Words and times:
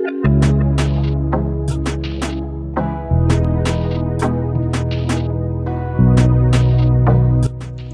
Eu 0.00 0.08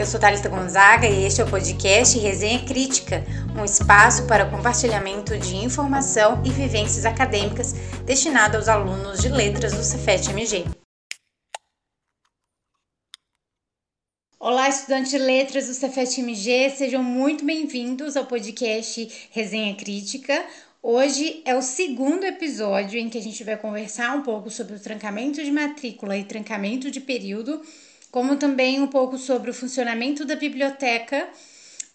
sou 0.07 0.21
Thalita 0.21 0.49
Gonzaga 0.49 1.09
e 1.09 1.25
este 1.25 1.41
é 1.41 1.45
o 1.45 1.51
podcast 1.51 2.17
Resenha 2.21 2.65
Crítica, 2.65 3.25
um 3.59 3.65
espaço 3.65 4.25
para 4.29 4.49
compartilhamento 4.49 5.37
de 5.37 5.57
informação 5.57 6.41
e 6.45 6.51
vivências 6.51 7.05
acadêmicas 7.05 7.73
destinado 8.05 8.57
aos 8.57 8.69
alunos 8.69 9.21
de 9.21 9.29
letras 9.29 9.73
do 9.73 9.83
Cefet-MG. 9.83 10.65
Olá, 14.39 14.69
estudantes 14.69 15.11
de 15.11 15.19
letras 15.19 15.67
do 15.67 15.75
Cefet-MG, 15.75 16.71
sejam 16.71 17.03
muito 17.03 17.45
bem-vindos 17.45 18.17
ao 18.17 18.27
podcast 18.27 19.29
Resenha 19.33 19.75
Crítica. 19.75 20.47
Hoje 20.89 21.43
é 21.45 21.53
o 21.53 21.63
segundo 21.63 22.23
episódio 22.23 22.97
em 22.97 23.11
que 23.11 23.19
a 23.19 23.21
gente 23.21 23.43
vai 23.43 23.57
conversar 23.57 24.15
um 24.15 24.23
pouco 24.23 24.49
sobre 24.51 24.77
o 24.77 24.79
trancamento 24.79 25.43
de 25.43 25.51
matrícula 25.51 26.17
e 26.17 26.23
trancamento 26.23 26.93
de 26.93 27.01
período 27.01 27.61
como 28.09 28.37
também 28.37 28.81
um 28.81 28.87
pouco 28.87 29.19
sobre 29.19 29.51
o 29.51 29.53
funcionamento 29.53 30.25
da 30.25 30.37
biblioteca, 30.37 31.29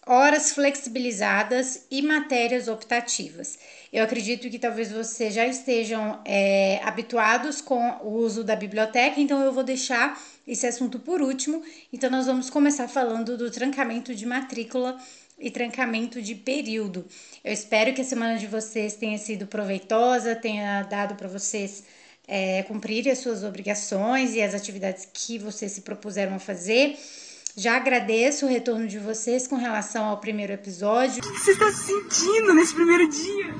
horas 0.06 0.52
flexibilizadas 0.52 1.86
e 1.90 2.02
matérias 2.02 2.68
optativas. 2.68 3.58
Eu 3.90 4.04
acredito 4.04 4.50
que 4.50 4.58
talvez 4.58 4.92
vocês 4.92 5.32
já 5.32 5.46
estejam 5.46 6.20
é, 6.26 6.78
habituados 6.84 7.62
com 7.62 7.96
o 8.02 8.10
uso 8.16 8.44
da 8.44 8.54
biblioteca, 8.54 9.18
então 9.18 9.40
eu 9.40 9.54
vou 9.54 9.64
deixar 9.64 10.20
esse 10.46 10.66
assunto 10.66 10.98
por 10.98 11.22
último. 11.22 11.62
Então, 11.92 12.10
nós 12.10 12.26
vamos 12.26 12.50
começar 12.50 12.88
falando 12.88 13.38
do 13.38 13.50
trancamento 13.50 14.14
de 14.14 14.26
matrícula 14.26 14.98
e 15.42 15.50
trancamento 15.50 16.22
de 16.22 16.34
período. 16.34 17.04
Eu 17.44 17.52
espero 17.52 17.92
que 17.92 18.00
a 18.00 18.04
semana 18.04 18.38
de 18.38 18.46
vocês 18.46 18.94
tenha 18.94 19.18
sido 19.18 19.46
proveitosa, 19.46 20.36
tenha 20.36 20.84
dado 20.84 21.16
para 21.16 21.28
vocês 21.28 21.82
é, 22.26 22.62
cumprirem 22.62 23.12
as 23.12 23.18
suas 23.18 23.42
obrigações 23.42 24.34
e 24.34 24.40
as 24.40 24.54
atividades 24.54 25.06
que 25.12 25.38
vocês 25.38 25.72
se 25.72 25.80
propuseram 25.80 26.36
a 26.36 26.38
fazer. 26.38 26.96
Já 27.56 27.76
agradeço 27.76 28.46
o 28.46 28.48
retorno 28.48 28.86
de 28.86 28.98
vocês 28.98 29.46
com 29.46 29.56
relação 29.56 30.06
ao 30.06 30.18
primeiro 30.18 30.52
episódio. 30.52 31.18
O 31.18 31.32
que 31.32 31.38
você 31.38 31.50
está 31.50 31.70
sentindo 31.70 32.54
nesse 32.54 32.74
primeiro 32.74 33.10
dia? 33.10 33.54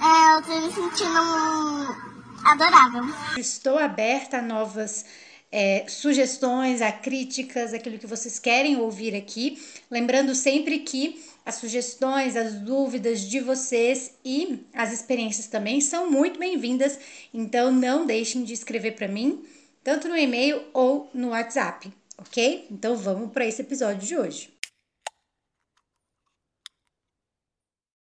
É, 0.00 0.34
eu 0.34 0.40
estou 0.40 0.60
me 0.62 0.72
sentindo 0.72 2.18
adorável. 2.44 3.04
Estou 3.36 3.78
aberta 3.78 4.38
a 4.38 4.42
novas 4.42 5.04
é, 5.50 5.86
sugestões, 5.88 6.82
a 6.82 6.92
críticas, 6.92 7.72
aquilo 7.72 7.98
que 7.98 8.06
vocês 8.06 8.38
querem 8.38 8.76
ouvir 8.76 9.14
aqui. 9.14 9.62
Lembrando 9.90 10.34
sempre 10.34 10.80
que 10.80 11.22
as 11.44 11.56
sugestões, 11.56 12.36
as 12.36 12.54
dúvidas 12.54 13.22
de 13.22 13.40
vocês 13.40 14.14
e 14.24 14.66
as 14.74 14.92
experiências 14.92 15.46
também 15.46 15.80
são 15.80 16.10
muito 16.10 16.38
bem-vindas. 16.38 16.98
Então 17.32 17.72
não 17.72 18.06
deixem 18.06 18.44
de 18.44 18.52
escrever 18.52 18.92
para 18.92 19.08
mim, 19.08 19.44
tanto 19.82 20.08
no 20.08 20.16
e-mail 20.16 20.62
ou 20.74 21.10
no 21.14 21.30
WhatsApp, 21.30 21.90
ok? 22.18 22.66
Então 22.70 22.96
vamos 22.96 23.32
para 23.32 23.46
esse 23.46 23.62
episódio 23.62 24.06
de 24.06 24.16
hoje. 24.16 24.58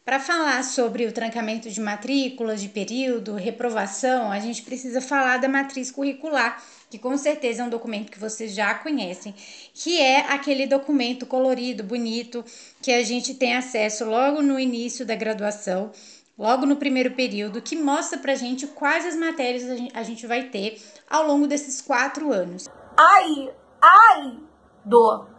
Para 0.04 0.18
falar 0.18 0.64
sobre 0.64 1.06
o 1.06 1.12
trancamento 1.12 1.70
de 1.70 1.80
matrículas, 1.80 2.60
de 2.60 2.68
período, 2.68 3.34
reprovação, 3.34 4.32
a 4.32 4.40
gente 4.40 4.62
precisa 4.62 5.00
falar 5.00 5.36
da 5.36 5.48
matriz 5.48 5.90
curricular 5.90 6.60
que 6.90 6.98
com 6.98 7.16
certeza 7.16 7.62
é 7.62 7.64
um 7.64 7.70
documento 7.70 8.10
que 8.10 8.18
vocês 8.18 8.52
já 8.52 8.74
conhecem, 8.74 9.32
que 9.72 10.00
é 10.00 10.32
aquele 10.32 10.66
documento 10.66 11.24
colorido, 11.24 11.84
bonito, 11.84 12.44
que 12.82 12.90
a 12.90 13.02
gente 13.04 13.34
tem 13.34 13.56
acesso 13.56 14.04
logo 14.04 14.42
no 14.42 14.58
início 14.58 15.06
da 15.06 15.14
graduação, 15.14 15.92
logo 16.36 16.66
no 16.66 16.76
primeiro 16.76 17.12
período, 17.12 17.62
que 17.62 17.76
mostra 17.76 18.18
pra 18.18 18.34
gente 18.34 18.66
quais 18.66 19.06
as 19.06 19.14
matérias 19.14 19.64
a 19.94 20.02
gente 20.02 20.26
vai 20.26 20.44
ter 20.48 20.82
ao 21.08 21.26
longo 21.26 21.46
desses 21.46 21.80
quatro 21.80 22.32
anos. 22.32 22.68
Ai, 22.96 23.50
ai, 23.80 24.36
dor. 24.84 25.30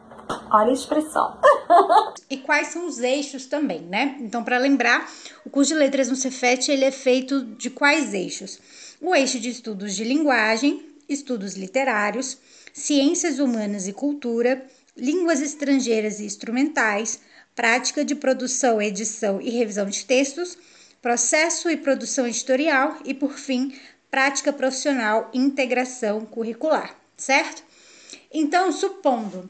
Olha 0.50 0.70
a 0.70 0.74
expressão. 0.74 1.38
e 2.30 2.38
quais 2.38 2.68
são 2.68 2.88
os 2.88 3.00
eixos 3.00 3.46
também, 3.46 3.82
né? 3.82 4.18
Então, 4.22 4.44
para 4.44 4.58
lembrar, 4.58 5.10
o 5.46 5.50
curso 5.50 5.74
de 5.74 5.80
letras 5.80 6.08
no 6.08 6.16
Cefet 6.16 6.72
ele 6.72 6.86
é 6.86 6.92
feito 6.92 7.44
de 7.44 7.70
quais 7.70 8.14
eixos? 8.14 8.60
O 9.02 9.14
eixo 9.14 9.40
de 9.40 9.50
estudos 9.50 9.96
de 9.96 10.04
linguagem, 10.04 10.91
estudos 11.14 11.56
literários, 11.56 12.38
ciências 12.74 13.40
humanas 13.40 13.88
e 13.88 13.94
cultura, 13.94 14.66
línguas 14.96 15.42
estrangeiras 15.42 16.20
e 16.20 16.26
instrumentais, 16.26 17.20
prática 17.56 18.04
de 18.04 18.16
produção, 18.16 18.82
edição 18.82 19.42
e 19.42 19.50
revisão 19.50 19.86
de 19.88 20.06
textos, 20.06 20.58
processo 21.02 21.70
e 21.70 21.78
produção 21.78 22.28
editorial 22.28 22.98
e, 23.04 23.14
por 23.14 23.34
fim, 23.34 23.74
prática 24.10 24.52
profissional 24.54 25.30
e 25.34 25.40
integração 25.40 26.26
curricular, 26.26 26.96
certo? 27.18 27.64
Então, 28.34 28.72
supondo, 28.72 29.50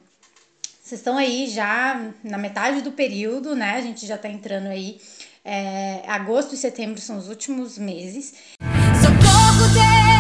vocês 0.92 1.00
estão 1.00 1.18
aí 1.18 1.48
já 1.48 2.12
na 2.24 2.38
metade 2.38 2.82
do 2.82 2.92
período, 2.92 3.56
né? 3.56 3.76
A 3.78 3.82
gente 3.82 4.06
já 4.06 4.18
tá 4.18 4.28
entrando 4.28 4.68
aí. 4.68 5.00
É, 5.44 6.04
agosto 6.06 6.54
e 6.54 6.58
setembro 6.58 7.02
são 7.02 7.18
os 7.18 7.28
últimos 7.28 7.78
meses. 7.78 8.34
Socorro, 9.02 9.74
Deus! 9.74 10.11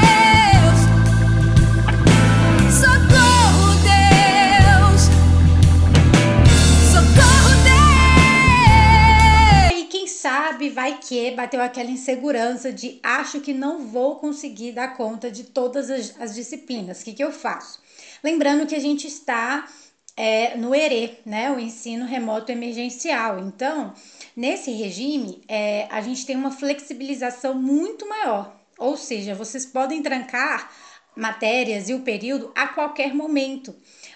Vai 10.71 10.97
que 10.97 11.31
bateu 11.31 11.61
aquela 11.61 11.91
insegurança 11.91 12.71
de 12.71 12.99
acho 13.03 13.41
que 13.41 13.53
não 13.53 13.85
vou 13.87 14.15
conseguir 14.15 14.71
dar 14.71 14.95
conta 14.95 15.29
de 15.29 15.43
todas 15.43 15.89
as, 15.89 16.19
as 16.19 16.33
disciplinas. 16.33 17.01
O 17.01 17.05
que, 17.05 17.13
que 17.13 17.23
eu 17.23 17.31
faço? 17.31 17.79
Lembrando 18.23 18.65
que 18.65 18.75
a 18.75 18.79
gente 18.79 19.07
está 19.07 19.67
é, 20.15 20.55
no 20.57 20.73
ERE, 20.73 21.17
né? 21.25 21.51
O 21.51 21.59
ensino 21.59 22.05
remoto 22.05 22.51
emergencial. 22.51 23.39
Então, 23.39 23.93
nesse 24.35 24.71
regime, 24.71 25.41
é, 25.47 25.87
a 25.91 26.01
gente 26.01 26.25
tem 26.25 26.35
uma 26.35 26.51
flexibilização 26.51 27.53
muito 27.53 28.07
maior. 28.07 28.55
Ou 28.77 28.97
seja, 28.97 29.35
vocês 29.35 29.65
podem 29.65 30.01
trancar 30.01 30.71
matérias 31.15 31.89
e 31.89 31.93
o 31.93 32.01
período 32.01 32.51
a 32.55 32.67
qualquer 32.67 33.13
momento 33.13 33.75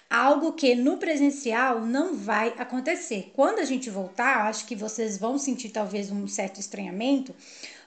algo 0.09 0.53
que 0.53 0.75
no 0.75 0.97
presencial 0.97 1.81
não 1.81 2.16
vai 2.16 2.53
acontecer. 2.57 3.31
Quando 3.33 3.59
a 3.59 3.66
gente 3.66 3.89
voltar, 3.89 4.47
acho 4.47 4.66
que 4.66 4.75
vocês 4.75 5.17
vão 5.17 5.38
sentir 5.38 5.69
talvez 5.69 6.11
um 6.11 6.28
certo 6.28 6.59
estranhamento, 6.59 7.35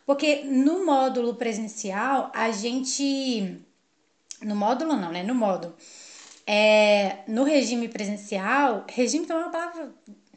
porque 0.05 0.43
no 0.45 0.85
módulo 0.85 1.35
presencial 1.35 2.31
a 2.35 2.51
gente. 2.51 3.59
No 4.43 4.55
módulo 4.55 4.97
não, 4.97 5.11
né? 5.11 5.23
No 5.23 5.35
módulo. 5.35 5.75
É, 6.47 7.19
no 7.29 7.45
regime 7.45 7.89
presencial, 7.89 8.85
regime 8.89 9.27
é 9.29 9.35
uma 9.35 9.51
palavra 9.51 9.93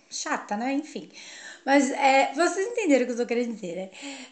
chata, 0.10 0.58
né? 0.58 0.74
Enfim. 0.74 1.10
Mas 1.66 1.92
é, 1.92 2.34
vocês 2.34 2.68
entenderam 2.68 3.04
o 3.04 3.06
que 3.06 3.12
eu 3.12 3.16
estou 3.16 3.26
querendo 3.26 3.54
dizer, 3.54 3.76
né? 3.76 3.90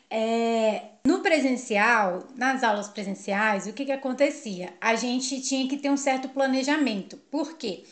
É, 0.09 0.81
no 1.05 1.19
presencial, 1.19 2.27
nas 2.35 2.63
aulas 2.63 2.87
presenciais, 2.87 3.67
o 3.67 3.73
que, 3.73 3.85
que 3.85 3.91
acontecia? 3.91 4.73
A 4.81 4.95
gente 4.95 5.39
tinha 5.41 5.67
que 5.67 5.77
ter 5.77 5.89
um 5.89 5.97
certo 5.97 6.29
planejamento. 6.29 7.17
Por 7.29 7.57
quê? 7.57 7.83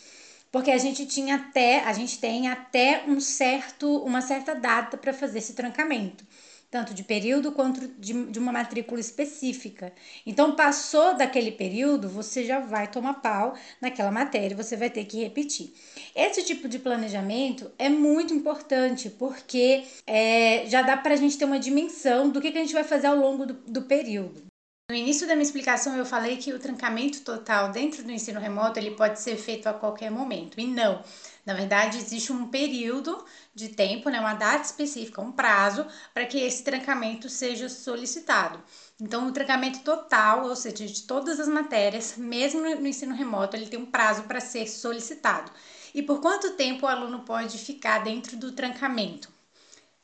Porque 0.52 0.72
a 0.72 0.78
gente 0.78 1.06
tinha 1.06 1.36
até, 1.36 1.82
a 1.82 1.94
gente 1.94 2.20
tem 2.20 2.48
até 2.48 3.04
um 3.08 3.20
certo, 3.20 3.98
uma 4.04 4.22
certa 4.22 4.56
data 4.56 4.98
para 4.98 5.14
fazer 5.14 5.40
esse 5.40 5.54
trancamento 5.54 6.26
tanto 6.70 6.94
de 6.94 7.04
período 7.04 7.52
quanto 7.52 7.88
de, 8.00 8.26
de 8.26 8.40
uma 8.40 8.52
matrícula 8.52 9.00
específica. 9.00 9.94
Então, 10.26 10.56
passou 10.56 11.16
daquele 11.16 11.52
período, 11.52 12.10
você 12.10 12.44
já 12.46 12.60
vai 12.60 12.90
tomar 12.90 13.16
pau 13.16 13.56
naquela 13.82 14.12
matéria, 14.12 14.56
você 14.56 14.76
vai 14.76 14.90
ter 14.90 15.06
que 15.06 15.24
repetir. 15.24 15.74
Esse 16.16 16.44
tipo 16.44 16.68
de 16.68 16.80
planejamento 16.80 17.72
é 17.78 17.90
muito 17.90 18.34
importante, 18.34 19.10
porque 19.10 19.84
é, 20.06 20.66
já 20.68 20.82
dá 20.82 20.98
para 20.98 21.14
a 21.14 21.18
gente 21.18 21.38
ter 21.38 21.46
uma 21.46 21.60
dimensão 21.60 22.30
do 22.30 22.42
que, 22.42 22.52
que 22.52 22.58
a 22.58 22.62
gente 22.62 22.74
vai 22.74 22.84
fazer 22.84 23.08
ao 23.08 23.16
longo 23.16 23.46
do, 23.46 23.54
do 23.54 23.82
período. 23.84 24.48
No 24.90 24.96
início 24.96 25.28
da 25.28 25.36
minha 25.36 25.44
explicação 25.44 25.98
eu 25.98 26.06
falei 26.06 26.38
que 26.38 26.54
o 26.54 26.60
trancamento 26.60 27.22
total 27.22 27.74
dentro 27.74 28.04
do 28.04 28.12
ensino 28.12 28.40
remoto 28.40 28.80
ele 28.80 28.92
pode 28.92 29.20
ser 29.20 29.36
feito 29.36 29.68
a 29.68 29.74
qualquer 29.74 30.10
momento 30.10 30.62
e 30.62 30.66
não. 30.66 31.04
Na 31.48 31.54
verdade, 31.54 31.98
existe 31.98 32.32
um 32.34 32.50
período 32.50 33.24
de 33.56 33.70
tempo, 33.70 34.10
né, 34.10 34.20
uma 34.20 34.34
data 34.34 34.66
específica, 34.66 35.22
um 35.22 35.32
prazo 35.32 35.86
para 36.14 36.26
que 36.26 36.38
esse 36.38 36.62
trancamento 36.62 37.30
seja 37.30 37.70
solicitado. 37.70 38.60
Então, 39.02 39.28
o 39.28 39.32
trancamento 39.32 39.80
total, 39.80 40.44
ou 40.44 40.56
seja, 40.58 40.86
de 40.86 41.04
todas 41.04 41.40
as 41.40 41.48
matérias, 41.48 42.16
mesmo 42.18 42.60
no 42.60 42.88
ensino 42.88 43.16
remoto, 43.16 43.56
ele 43.56 43.68
tem 43.68 43.80
um 43.80 43.86
prazo 43.86 44.24
para 44.24 44.42
ser 44.42 44.68
solicitado. 44.68 45.50
E 45.96 46.04
por 46.04 46.20
quanto 46.20 46.52
tempo 46.52 46.86
o 46.86 46.90
aluno 46.90 47.22
pode 47.22 47.58
ficar 47.58 48.04
dentro 48.04 48.36
do 48.36 48.52
trancamento? 48.52 49.36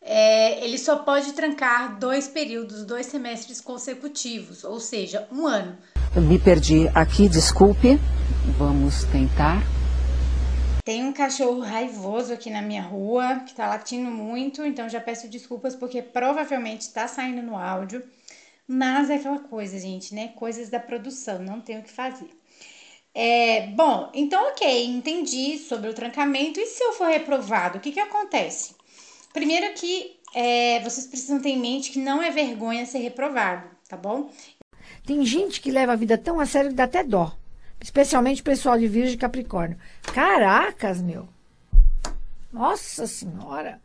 é, 0.04 0.64
ele 0.64 0.78
só 0.78 0.98
pode 0.98 1.32
trancar 1.32 1.98
dois 1.98 2.28
períodos, 2.28 2.84
dois 2.84 3.06
semestres 3.06 3.62
consecutivos, 3.62 4.64
ou 4.64 4.80
seja, 4.80 5.28
um 5.32 5.48
ano. 5.48 5.78
Me 6.16 6.38
perdi 6.38 6.90
aqui, 6.94 7.30
desculpe. 7.30 8.00
Vamos 8.58 9.06
tentar. 9.06 9.64
Tem 10.84 11.06
um 11.06 11.14
cachorro 11.14 11.62
raivoso 11.62 12.34
aqui 12.34 12.50
na 12.50 12.62
minha 12.62 12.82
rua 12.82 13.42
que 13.48 13.56
tá 13.56 13.68
latindo 13.68 14.12
muito, 14.12 14.66
então 14.66 14.90
já 14.90 15.00
peço 15.00 15.30
desculpas 15.30 15.76
porque 15.76 16.02
provavelmente 16.02 16.92
tá 16.92 17.08
saindo 17.08 17.42
no 17.42 17.58
áudio. 17.58 18.04
Mas 18.68 19.10
é 19.10 19.16
aquela 19.16 19.40
coisa, 19.40 19.80
gente, 19.80 20.14
né? 20.14 20.30
Coisas 20.36 20.70
da 20.70 20.80
produção, 20.80 21.40
não 21.40 21.62
tem 21.62 21.80
o 21.80 21.84
que 21.84 21.92
fazer. 21.92 22.30
É, 23.16 23.68
bom, 23.68 24.10
então 24.14 24.50
ok, 24.50 24.86
entendi 24.86 25.58
sobre 25.58 25.90
o 25.90 25.94
trancamento. 25.94 26.60
E 26.60 26.66
se 26.66 26.84
eu 26.84 26.94
for 26.94 27.08
reprovado, 27.08 27.78
o 27.78 27.82
que 27.82 27.92
que 27.92 28.00
acontece? 28.00 28.76
Primeiro 29.32 29.74
que 29.76 30.18
é, 30.34 30.80
vocês 30.82 31.08
precisam 31.08 31.40
ter 31.40 31.50
em 31.50 31.60
mente 31.60 31.92
que 31.92 32.00
não 32.00 32.22
é 32.22 32.30
vergonha 32.30 32.86
ser 32.86 33.00
reprovado, 33.00 33.70
tá 33.88 33.96
bom? 33.96 34.30
Tem 35.06 35.24
gente 35.26 35.62
que 35.62 35.72
leva 35.72 35.94
a 35.94 35.98
vida 35.98 36.18
tão 36.18 36.40
a 36.40 36.46
sério 36.46 36.72
que 36.72 36.76
dá 36.76 36.86
até 36.86 37.04
dó. 37.04 37.38
Especialmente 37.84 38.40
o 38.40 38.46
pessoal 38.46 38.80
de 38.80 38.88
Virgem 38.88 39.16
e 39.16 39.18
Capricórnio. 39.18 39.78
Caracas, 40.14 41.02
meu. 41.02 41.28
Nossa 42.50 43.06
Senhora. 43.06 43.82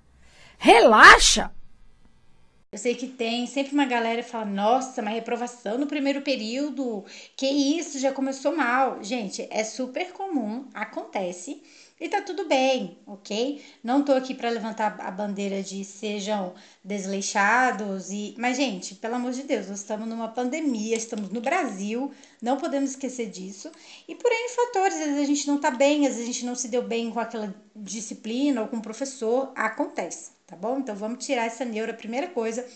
Relaxa. 0.56 1.50
Eu 2.70 2.78
sei 2.78 2.94
que 2.94 3.08
tem 3.08 3.44
sempre 3.48 3.74
uma 3.74 3.86
galera 3.86 4.22
que 4.22 4.30
fala: 4.30 4.44
nossa, 4.44 5.02
mas 5.02 5.14
reprovação 5.14 5.76
no 5.76 5.88
primeiro 5.88 6.22
período, 6.22 7.04
que 7.36 7.46
isso, 7.46 7.98
já 7.98 8.12
começou 8.12 8.56
mal. 8.56 9.02
Gente, 9.02 9.48
é 9.50 9.64
super 9.64 10.12
comum, 10.12 10.68
acontece 10.72 11.60
e 12.00 12.08
tá 12.08 12.22
tudo 12.22 12.46
bem, 12.46 12.98
ok? 13.06 13.62
Não 13.82 14.02
tô 14.02 14.12
aqui 14.12 14.34
para 14.34 14.50
levantar 14.50 14.96
a 15.00 15.10
bandeira 15.10 15.62
de 15.62 15.84
sejam 15.84 16.54
desleixados 16.84 18.10
e. 18.10 18.34
Mas, 18.38 18.56
gente, 18.56 18.94
pelo 18.94 19.16
amor 19.16 19.32
de 19.32 19.42
Deus, 19.42 19.68
nós 19.68 19.80
estamos 19.80 20.08
numa 20.08 20.28
pandemia, 20.28 20.96
estamos 20.96 21.30
no 21.30 21.40
Brasil, 21.40 22.12
não 22.40 22.56
podemos 22.56 22.90
esquecer 22.90 23.26
disso. 23.30 23.70
E 24.06 24.14
por 24.14 24.30
N 24.30 24.48
fatores, 24.50 24.96
às 24.96 25.06
vezes 25.06 25.20
a 25.20 25.26
gente 25.26 25.46
não 25.46 25.58
tá 25.58 25.70
bem, 25.70 26.06
às 26.06 26.14
vezes 26.14 26.28
a 26.28 26.32
gente 26.32 26.44
não 26.44 26.54
se 26.54 26.68
deu 26.68 26.82
bem 26.82 27.10
com 27.10 27.20
aquela 27.20 27.54
disciplina 27.74 28.62
ou 28.62 28.68
com 28.68 28.76
o 28.76 28.82
professor, 28.82 29.52
acontece 29.54 30.38
tá 30.48 30.56
bom? 30.56 30.78
Então 30.78 30.96
vamos 30.96 31.24
tirar 31.24 31.44
essa 31.44 31.64
neura, 31.64 31.92
primeira 31.92 32.26
coisa. 32.26 32.66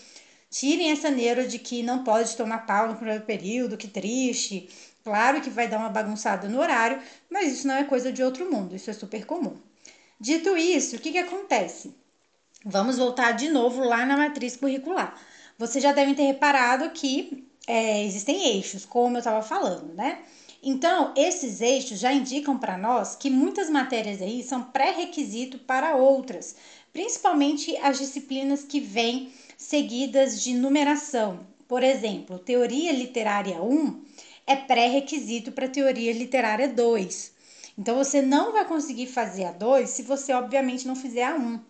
Tirem 0.52 0.90
essa 0.90 1.10
neura 1.10 1.48
de 1.48 1.58
que 1.58 1.82
não 1.82 2.04
pode 2.04 2.36
tomar 2.36 2.66
pau 2.66 2.86
no 2.86 2.96
primeiro 2.96 3.24
período, 3.24 3.78
que 3.78 3.88
triste. 3.88 4.68
Claro 5.02 5.40
que 5.40 5.48
vai 5.48 5.66
dar 5.66 5.78
uma 5.78 5.88
bagunçada 5.88 6.46
no 6.46 6.60
horário, 6.60 7.00
mas 7.30 7.50
isso 7.50 7.66
não 7.66 7.74
é 7.74 7.84
coisa 7.84 8.12
de 8.12 8.22
outro 8.22 8.52
mundo, 8.52 8.76
isso 8.76 8.90
é 8.90 8.92
super 8.92 9.24
comum. 9.24 9.56
Dito 10.20 10.54
isso, 10.54 10.96
o 10.96 10.98
que, 10.98 11.10
que 11.10 11.18
acontece? 11.18 11.96
Vamos 12.66 12.98
voltar 12.98 13.32
de 13.32 13.48
novo 13.48 13.82
lá 13.82 14.04
na 14.04 14.14
matriz 14.14 14.54
curricular. 14.54 15.18
Vocês 15.56 15.82
já 15.82 15.90
devem 15.90 16.14
ter 16.14 16.24
reparado 16.24 16.90
que 16.90 17.48
é, 17.66 18.04
existem 18.04 18.54
eixos, 18.54 18.84
como 18.84 19.16
eu 19.16 19.20
estava 19.20 19.40
falando, 19.40 19.94
né? 19.94 20.18
Então, 20.62 21.14
esses 21.16 21.62
eixos 21.62 21.98
já 21.98 22.12
indicam 22.12 22.58
para 22.58 22.76
nós 22.76 23.16
que 23.16 23.30
muitas 23.30 23.70
matérias 23.70 24.20
aí 24.20 24.42
são 24.42 24.62
pré-requisito 24.62 25.58
para 25.60 25.96
outras, 25.96 26.54
principalmente 26.92 27.74
as 27.78 27.98
disciplinas 27.98 28.62
que 28.62 28.78
vêm 28.78 29.32
seguidas 29.56 30.42
de 30.42 30.54
numeração. 30.54 31.46
Por 31.68 31.82
exemplo, 31.82 32.38
teoria 32.38 32.92
literária 32.92 33.62
1 33.62 34.02
é 34.46 34.56
pré-requisito 34.56 35.52
para 35.52 35.68
teoria 35.68 36.12
literária 36.12 36.68
2. 36.68 37.32
Então, 37.78 37.96
você 37.96 38.20
não 38.20 38.52
vai 38.52 38.66
conseguir 38.66 39.06
fazer 39.06 39.44
a 39.44 39.52
2 39.52 39.88
se 39.88 40.02
você, 40.02 40.32
obviamente, 40.32 40.86
não 40.86 40.94
fizer 40.94 41.24
a 41.24 41.34
1. 41.34 41.60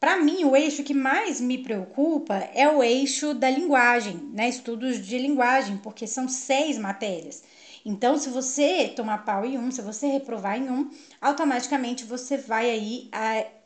Para 0.00 0.16
mim, 0.16 0.44
o 0.44 0.56
eixo 0.56 0.82
que 0.82 0.94
mais 0.94 1.40
me 1.40 1.58
preocupa 1.58 2.34
é 2.54 2.66
o 2.68 2.82
eixo 2.82 3.34
da 3.34 3.50
linguagem, 3.50 4.16
né? 4.32 4.48
Estudos 4.48 5.06
de 5.06 5.18
linguagem, 5.18 5.76
porque 5.76 6.06
são 6.06 6.26
seis 6.26 6.78
matérias. 6.78 7.42
Então, 7.84 8.16
se 8.16 8.30
você 8.30 8.88
tomar 8.88 9.24
pau 9.24 9.44
em 9.44 9.58
um, 9.58 9.70
se 9.70 9.82
você 9.82 10.06
reprovar 10.06 10.56
em 10.58 10.70
um, 10.70 10.90
automaticamente 11.20 12.04
você 12.04 12.36
vai 12.36 12.70
aí 12.70 13.10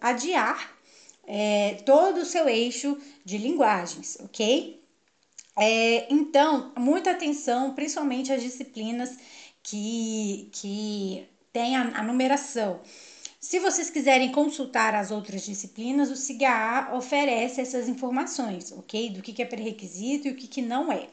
adiar 0.00 0.73
é, 1.26 1.74
todo 1.86 2.18
o 2.18 2.24
seu 2.24 2.48
eixo 2.48 2.98
de 3.24 3.38
linguagens, 3.38 4.18
ok? 4.20 4.82
É, 5.56 6.12
então, 6.12 6.72
muita 6.76 7.12
atenção, 7.12 7.74
principalmente 7.74 8.32
as 8.32 8.42
disciplinas 8.42 9.16
que, 9.62 10.48
que 10.52 11.26
têm 11.52 11.76
a, 11.76 11.82
a 12.00 12.02
numeração. 12.02 12.80
Se 13.40 13.60
vocês 13.60 13.90
quiserem 13.90 14.32
consultar 14.32 14.94
as 14.94 15.10
outras 15.10 15.44
disciplinas, 15.44 16.10
o 16.10 16.16
SIGA 16.16 16.90
oferece 16.94 17.60
essas 17.60 17.88
informações, 17.88 18.72
ok? 18.72 19.10
Do 19.10 19.22
que, 19.22 19.32
que 19.32 19.42
é 19.42 19.44
pré-requisito 19.44 20.26
e 20.26 20.30
o 20.30 20.34
que, 20.34 20.48
que 20.48 20.62
não 20.62 20.90
é. 20.90 21.08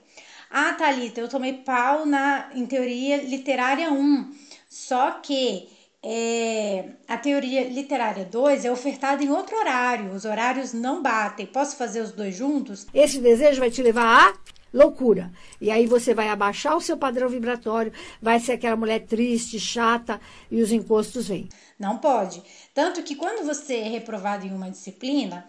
Ah, 0.49 0.73
Thalita, 0.73 1.19
eu 1.21 1.29
tomei 1.29 1.53
pau 1.53 2.05
na, 2.05 2.49
em 2.55 2.65
teoria 2.65 3.17
literária 3.17 3.91
1, 3.91 4.33
só 4.69 5.11
que 5.11 5.67
é, 6.03 6.85
a 7.07 7.15
teoria 7.15 7.67
literária 7.69 8.25
2 8.25 8.65
é 8.65 8.71
ofertada 8.71 9.23
em 9.23 9.29
outro 9.29 9.55
horário, 9.55 10.11
os 10.11 10.25
horários 10.25 10.73
não 10.73 11.01
batem. 11.01 11.45
Posso 11.45 11.75
fazer 11.75 12.01
os 12.01 12.11
dois 12.11 12.35
juntos? 12.35 12.87
Esse 12.93 13.19
desejo 13.19 13.59
vai 13.59 13.69
te 13.69 13.83
levar 13.83 14.29
a 14.29 14.33
loucura. 14.73 15.31
E 15.59 15.69
aí 15.69 15.85
você 15.85 16.13
vai 16.13 16.29
abaixar 16.29 16.75
o 16.75 16.81
seu 16.81 16.97
padrão 16.97 17.29
vibratório, 17.29 17.93
vai 18.21 18.39
ser 18.39 18.53
aquela 18.53 18.75
mulher 18.75 19.05
triste, 19.05 19.59
chata 19.59 20.19
e 20.49 20.61
os 20.61 20.71
encostos 20.71 21.27
vêm. 21.27 21.47
Não 21.77 21.97
pode. 21.97 22.41
Tanto 22.73 23.03
que 23.03 23.15
quando 23.15 23.45
você 23.45 23.75
é 23.75 23.89
reprovado 23.89 24.45
em 24.45 24.53
uma 24.53 24.71
disciplina, 24.71 25.45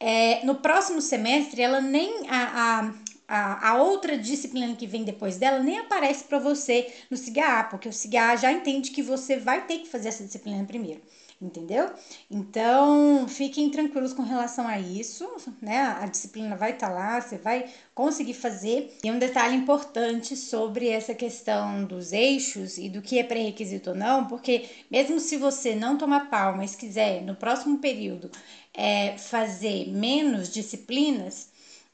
é, 0.00 0.44
no 0.44 0.54
próximo 0.56 1.02
semestre 1.02 1.60
ela 1.60 1.80
nem 1.80 2.28
a, 2.28 2.80
a 2.80 2.94
a, 3.34 3.70
a 3.70 3.82
outra 3.82 4.18
disciplina 4.18 4.76
que 4.76 4.86
vem 4.86 5.04
depois 5.04 5.38
dela 5.38 5.58
nem 5.60 5.78
aparece 5.78 6.24
para 6.24 6.38
você 6.38 6.92
no 7.10 7.16
CIGA, 7.16 7.64
porque 7.70 7.88
o 7.88 7.92
CIGA 7.92 8.36
já 8.36 8.52
entende 8.52 8.90
que 8.90 9.02
você 9.02 9.38
vai 9.38 9.64
ter 9.64 9.78
que 9.78 9.88
fazer 9.88 10.10
essa 10.10 10.22
disciplina 10.22 10.62
primeiro, 10.64 11.00
entendeu? 11.40 11.88
Então, 12.30 13.26
fiquem 13.26 13.70
tranquilos 13.70 14.12
com 14.12 14.20
relação 14.20 14.68
a 14.68 14.78
isso, 14.78 15.26
né? 15.62 15.96
A 15.98 16.04
disciplina 16.04 16.56
vai 16.56 16.72
estar 16.72 16.88
tá 16.88 16.92
lá, 16.92 17.20
você 17.22 17.38
vai 17.38 17.70
conseguir 17.94 18.34
fazer. 18.34 18.98
E 19.02 19.10
um 19.10 19.18
detalhe 19.18 19.56
importante 19.56 20.36
sobre 20.36 20.88
essa 20.90 21.14
questão 21.14 21.86
dos 21.86 22.12
eixos 22.12 22.76
e 22.76 22.90
do 22.90 23.00
que 23.00 23.18
é 23.18 23.24
pré-requisito 23.24 23.90
ou 23.90 23.96
não, 23.96 24.26
porque 24.26 24.68
mesmo 24.90 25.18
se 25.18 25.38
você 25.38 25.74
não 25.74 25.96
tomar 25.96 26.28
pau, 26.28 26.54
mas 26.54 26.74
quiser 26.74 27.22
no 27.22 27.34
próximo 27.34 27.78
período 27.78 28.30
é, 28.74 29.16
fazer 29.16 29.88
menos 29.88 30.50
disciplinas, 30.50 31.50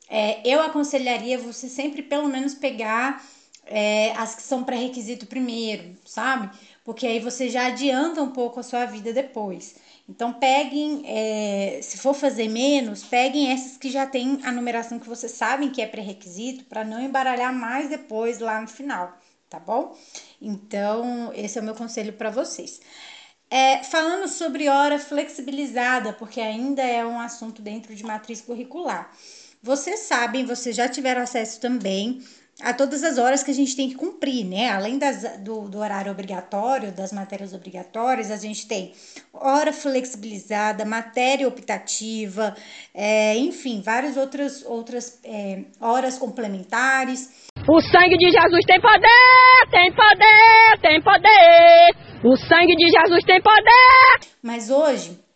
é, 0.09 0.41
eu 0.45 0.61
aconselharia 0.61 1.39
você 1.39 1.69
sempre 1.69 2.03
pelo 2.03 2.29
menos 2.29 2.55
pegar 2.55 3.23
é, 3.67 4.13
as 4.13 4.35
que 4.35 4.43
são 4.43 4.65
pré-requisito 4.65 5.27
primeiro, 5.27 5.97
sabe? 6.05 6.51
Porque 6.85 7.07
aí 7.07 7.21
você 7.21 7.49
já 7.49 7.67
adianta 7.67 8.23
um 8.23 8.31
pouco 8.31 8.61
a 8.61 8.63
sua 8.63 8.87
vida 8.87 9.13
depois. 9.13 9.77
Então 10.09 10.33
peguem, 10.33 11.03
é, 11.05 11.81
se 11.83 11.99
for 11.99 12.15
fazer 12.15 12.49
menos, 12.49 13.05
peguem 13.05 13.53
essas 13.53 13.77
que 13.77 13.91
já 13.91 14.07
tem 14.07 14.41
a 14.43 14.51
numeração 14.51 14.99
que 14.99 15.09
vocês 15.09 15.33
sabem 15.33 15.71
que 15.71 15.83
é 15.83 15.87
pré-requisito, 15.87 16.65
para 16.65 16.83
não 16.83 16.99
embaralhar 16.99 17.53
mais 17.53 17.91
depois 17.91 18.39
lá 18.39 18.59
no 18.59 18.69
final, 18.69 19.19
tá 19.51 19.59
bom? 19.59 19.95
Então, 20.41 21.31
esse 21.35 21.59
é 21.59 21.61
o 21.61 21.65
meu 21.65 21.75
conselho 21.75 22.15
para 22.15 22.31
vocês. 22.31 22.81
É, 23.51 23.83
falando 23.83 24.29
sobre 24.29 24.69
hora 24.69 24.99
flexibilizada, 24.99 26.15
porque 26.15 26.41
ainda 26.41 26.83
é 26.83 27.05
um 27.05 27.21
assunto 27.21 27.61
dentro 27.61 27.95
de 27.95 28.05
matriz 28.05 28.41
curricular. 28.41 29.11
Vocês 29.63 30.01
sabem, 30.01 30.45
vocês 30.45 30.75
já 30.77 30.89
tiveram 30.89 31.23
acesso 31.23 31.61
também 31.61 32.21
a 32.63 32.75
todas 32.75 33.05
as 33.05 33.19
horas 33.19 33.43
que 33.43 33.51
a 33.51 33.55
gente 33.55 33.77
tem 33.77 33.89
que 33.89 33.95
cumprir, 33.95 34.45
né? 34.45 34.71
Além 34.71 34.99
das, 34.99 35.39
do, 35.41 35.69
do 35.69 35.79
horário 35.79 36.11
obrigatório, 36.11 36.93
das 36.93 37.13
matérias 37.13 37.53
obrigatórias, 37.53 38.31
a 38.31 38.37
gente 38.37 38.67
tem 38.67 38.93
hora 39.33 39.73
flexibilizada, 39.73 40.85
matéria 40.85 41.47
optativa, 41.47 42.57
é, 42.93 43.37
enfim, 43.37 43.81
várias 43.81 44.17
outras, 44.17 44.65
outras 44.65 45.21
é, 45.25 45.65
horas 45.81 46.19
complementares. 46.19 47.49
O 47.69 47.81
sangue 47.81 48.17
de 48.17 48.31
Jesus 48.31 48.65
tem 48.67 48.81
poder, 48.81 49.71
tem 49.71 49.93
poder, 49.93 50.81
tem 50.81 51.03
poder. 51.03 52.09
O 52.25 52.37
sangue 52.37 52.75
de 52.75 52.87
Jesus 52.91 53.25
tem 53.25 53.41
poder. 53.41 54.29
Mas 54.43 54.71
hoje 54.71 55.28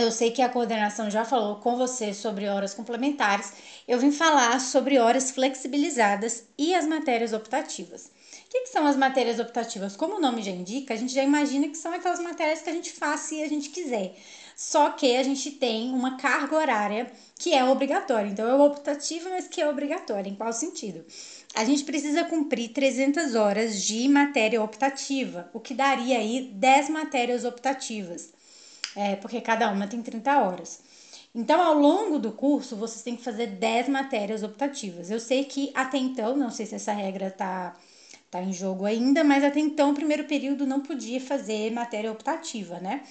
eu 0.00 0.10
sei 0.10 0.30
que 0.30 0.42
a 0.42 0.48
coordenação 0.48 1.10
já 1.10 1.24
falou 1.24 1.56
com 1.56 1.76
você 1.76 2.12
sobre 2.12 2.48
horas 2.48 2.74
complementares. 2.74 3.52
Eu 3.86 3.98
vim 3.98 4.10
falar 4.10 4.60
sobre 4.60 4.98
horas 4.98 5.30
flexibilizadas 5.30 6.44
e 6.58 6.74
as 6.74 6.86
matérias 6.86 7.32
optativas. 7.32 8.06
O 8.06 8.50
que, 8.50 8.62
que, 8.62 8.68
são 8.68 8.86
as 8.86 8.96
matérias 8.96 9.38
optativas? 9.38 9.96
Como 9.96 10.16
o 10.16 10.20
nome 10.20 10.42
já 10.42 10.50
indica, 10.50 10.92
a 10.92 10.96
gente 10.96 11.14
já 11.14 11.22
imagina 11.22 11.68
que 11.68 11.76
são 11.76 11.92
aquelas 11.92 12.18
matérias 12.20 12.62
que 12.62 12.70
a 12.70 12.72
gente 12.72 12.92
faz 12.92 13.20
se 13.20 13.42
a 13.42 13.48
gente 13.48 13.68
quiser. 13.68 14.16
Só 14.56 14.90
que 14.90 15.16
a 15.16 15.22
gente 15.22 15.52
tem 15.52 15.90
uma 15.92 16.16
carga 16.16 16.56
horária 16.56 17.10
que 17.38 17.54
é 17.54 17.64
obrigatória. 17.64 18.28
Então, 18.28 18.48
é 18.48 18.54
optativa, 18.54 19.30
mas 19.30 19.46
que 19.46 19.60
é 19.60 19.68
obrigatória. 19.68 20.28
Em 20.28 20.34
qual 20.34 20.52
sentido? 20.52 21.04
A 21.54 21.64
gente 21.64 21.84
precisa 21.84 22.24
cumprir 22.24 22.70
300 22.70 23.34
horas 23.34 23.82
de 23.82 24.08
matéria 24.08 24.62
optativa, 24.62 25.48
o 25.52 25.60
que 25.60 25.74
daria 25.74 26.18
aí 26.18 26.50
10 26.52 26.90
matérias 26.90 27.44
optativas 27.44 28.39
é, 28.96 29.16
porque 29.16 29.40
cada 29.40 29.70
uma 29.70 29.86
tem 29.86 30.02
30 30.02 30.42
horas. 30.42 30.80
Então, 31.34 31.62
ao 31.62 31.74
longo 31.74 32.18
do 32.18 32.32
curso, 32.32 32.74
vocês 32.74 33.02
têm 33.02 33.16
que 33.16 33.22
fazer 33.22 33.46
10 33.46 33.88
matérias 33.88 34.42
optativas. 34.42 35.10
Eu 35.10 35.20
sei 35.20 35.44
que 35.44 35.70
até 35.74 35.96
então, 35.96 36.36
não 36.36 36.50
sei 36.50 36.66
se 36.66 36.74
essa 36.74 36.92
regra 36.92 37.30
tá, 37.30 37.76
tá 38.30 38.42
em 38.42 38.52
jogo 38.52 38.84
ainda, 38.84 39.22
mas 39.22 39.44
até 39.44 39.60
então, 39.60 39.90
o 39.90 39.94
primeiro 39.94 40.24
período 40.24 40.66
não 40.66 40.80
podia 40.80 41.20
fazer 41.20 41.70
matéria 41.70 42.10
optativa, 42.10 42.80
né? 42.80 43.02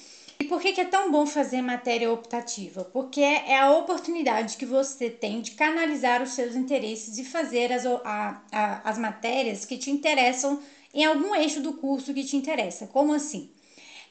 E 0.41 0.45
por 0.45 0.61
que, 0.61 0.71
que 0.71 0.81
é 0.81 0.85
tão 0.85 1.11
bom 1.11 1.25
fazer 1.25 1.61
matéria 1.61 2.11
optativa? 2.11 2.85
Porque 2.85 3.21
é 3.21 3.57
a 3.57 3.71
oportunidade 3.71 4.55
que 4.55 4.65
você 4.65 5.09
tem 5.09 5.41
de 5.41 5.51
canalizar 5.51 6.21
os 6.21 6.31
seus 6.31 6.55
interesses 6.55 7.17
e 7.17 7.25
fazer 7.25 7.73
as, 7.73 7.85
a, 7.85 8.41
a, 8.51 8.89
as 8.89 8.97
matérias 8.97 9.65
que 9.65 9.77
te 9.77 9.91
interessam 9.91 10.61
em 10.93 11.05
algum 11.05 11.35
eixo 11.35 11.61
do 11.61 11.73
curso 11.73 12.13
que 12.13 12.23
te 12.23 12.37
interessa. 12.37 12.87
Como 12.87 13.13
assim? 13.13 13.49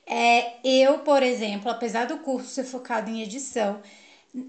É, 0.08 0.54
eu, 0.64 1.00
por 1.00 1.22
exemplo, 1.22 1.70
apesar 1.70 2.06
do 2.06 2.18
curso 2.18 2.48
ser 2.48 2.64
focado 2.64 3.10
em 3.10 3.22
edição, 3.22 3.80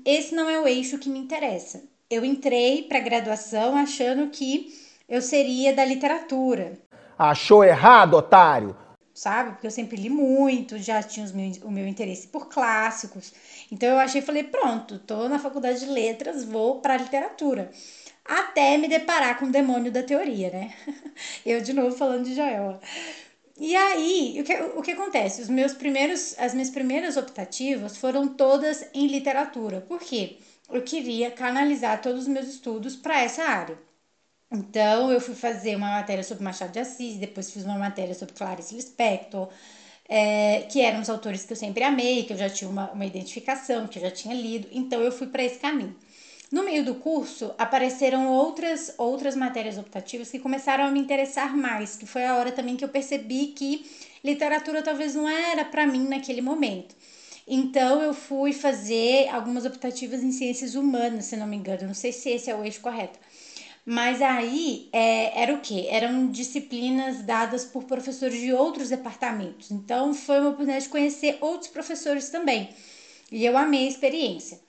esse 0.05 0.33
não 0.33 0.49
é 0.49 0.57
o 0.57 0.67
eixo 0.67 0.97
que 0.97 1.09
me 1.09 1.19
interessa. 1.19 1.83
Eu 2.09 2.23
entrei 2.23 2.83
para 2.83 2.99
graduação 3.01 3.75
achando 3.75 4.29
que 4.29 4.73
eu 5.07 5.21
seria 5.21 5.73
da 5.73 5.83
literatura. 5.83 6.79
Achou 7.17 7.63
errado, 7.63 8.13
otário? 8.13 8.75
Sabe? 9.13 9.51
Porque 9.51 9.67
eu 9.67 9.71
sempre 9.71 9.97
li 9.97 10.09
muito, 10.09 10.77
já 10.77 11.03
tinha 11.03 11.27
meu, 11.33 11.51
o 11.63 11.71
meu 11.71 11.85
interesse 11.85 12.27
por 12.27 12.47
clássicos. 12.47 13.33
Então 13.69 13.89
eu 13.89 13.99
achei, 13.99 14.21
falei, 14.21 14.43
pronto, 14.43 14.97
tô 14.99 15.27
na 15.27 15.39
faculdade 15.39 15.81
de 15.81 15.87
letras, 15.87 16.45
vou 16.45 16.79
para 16.79 16.95
literatura. 16.95 17.69
Até 18.23 18.77
me 18.77 18.87
deparar 18.87 19.37
com 19.37 19.45
o 19.47 19.51
demônio 19.51 19.91
da 19.91 20.03
teoria, 20.03 20.51
né? 20.51 20.73
eu 21.45 21.59
de 21.59 21.73
novo 21.73 21.97
falando 21.97 22.23
de 22.23 22.33
Jael. 22.35 22.79
E 23.59 23.75
aí, 23.75 24.37
o 24.39 24.43
que, 24.43 24.53
o 24.55 24.81
que 24.81 24.91
acontece? 24.91 25.41
Os 25.41 25.49
meus 25.49 25.73
primeiros, 25.73 26.33
as 26.39 26.53
minhas 26.53 26.69
primeiras 26.69 27.17
optativas 27.17 27.97
foram 27.97 28.27
todas 28.27 28.87
em 28.93 29.07
literatura. 29.07 29.81
Por 29.81 29.99
quê? 29.99 30.37
Eu 30.69 30.81
queria 30.81 31.29
canalizar 31.31 32.01
todos 32.01 32.21
os 32.21 32.27
meus 32.27 32.47
estudos 32.47 32.95
para 32.95 33.19
essa 33.21 33.43
área. 33.43 33.77
Então, 34.51 35.11
eu 35.11 35.21
fui 35.21 35.35
fazer 35.35 35.75
uma 35.75 35.91
matéria 35.91 36.23
sobre 36.23 36.43
Machado 36.43 36.71
de 36.71 36.79
Assis, 36.79 37.17
depois 37.17 37.51
fiz 37.51 37.65
uma 37.65 37.77
matéria 37.77 38.15
sobre 38.15 38.35
Clarice 38.35 38.75
Lispector, 38.75 39.49
é, 40.07 40.61
que 40.63 40.81
eram 40.81 41.01
os 41.01 41.09
autores 41.09 41.45
que 41.45 41.53
eu 41.53 41.57
sempre 41.57 41.83
amei, 41.83 42.23
que 42.25 42.33
eu 42.33 42.37
já 42.37 42.49
tinha 42.49 42.69
uma, 42.69 42.91
uma 42.91 43.05
identificação, 43.05 43.87
que 43.87 43.99
eu 43.99 44.03
já 44.03 44.11
tinha 44.11 44.33
lido, 44.33 44.67
então 44.71 45.01
eu 45.01 45.11
fui 45.11 45.27
para 45.27 45.43
esse 45.43 45.59
caminho. 45.59 45.95
No 46.51 46.63
meio 46.63 46.83
do 46.83 46.95
curso, 46.95 47.53
apareceram 47.59 48.27
outras, 48.27 48.95
outras 48.97 49.35
matérias 49.35 49.77
optativas 49.77 50.31
que 50.31 50.39
começaram 50.39 50.85
a 50.85 50.89
me 50.89 50.99
interessar 50.99 51.55
mais, 51.55 51.95
que 51.95 52.07
foi 52.07 52.25
a 52.25 52.35
hora 52.35 52.51
também 52.51 52.75
que 52.75 52.83
eu 52.83 52.89
percebi 52.89 53.47
que 53.47 53.85
literatura 54.23 54.81
talvez 54.81 55.13
não 55.13 55.29
era 55.29 55.63
para 55.63 55.85
mim 55.85 56.07
naquele 56.07 56.41
momento. 56.41 56.95
Então 57.47 58.01
eu 58.01 58.15
fui 58.15 58.51
fazer 58.51 59.27
algumas 59.29 59.63
optativas 59.63 60.23
em 60.23 60.31
ciências 60.31 60.73
humanas, 60.73 61.25
se 61.25 61.37
não 61.37 61.45
me 61.45 61.55
engano, 61.55 61.85
não 61.85 61.93
sei 61.93 62.11
se 62.11 62.31
esse 62.31 62.49
é 62.49 62.55
o 62.55 62.63
eixo 62.63 62.81
correto. 62.81 63.19
Mas 63.85 64.19
aí 64.19 64.89
é, 64.91 65.41
era 65.41 65.53
o 65.53 65.59
que? 65.59 65.87
Eram 65.87 66.31
disciplinas 66.31 67.21
dadas 67.23 67.63
por 67.63 67.83
professores 67.83 68.39
de 68.39 68.51
outros 68.53 68.89
departamentos. 68.89 69.69
Então 69.69 70.15
foi 70.15 70.39
uma 70.39 70.49
oportunidade 70.49 70.85
de 70.85 70.91
conhecer 70.91 71.37
outros 71.41 71.69
professores 71.69 72.29
também. 72.29 72.69
E 73.31 73.45
eu 73.45 73.55
amei 73.55 73.85
a 73.85 73.89
experiência. 73.89 74.59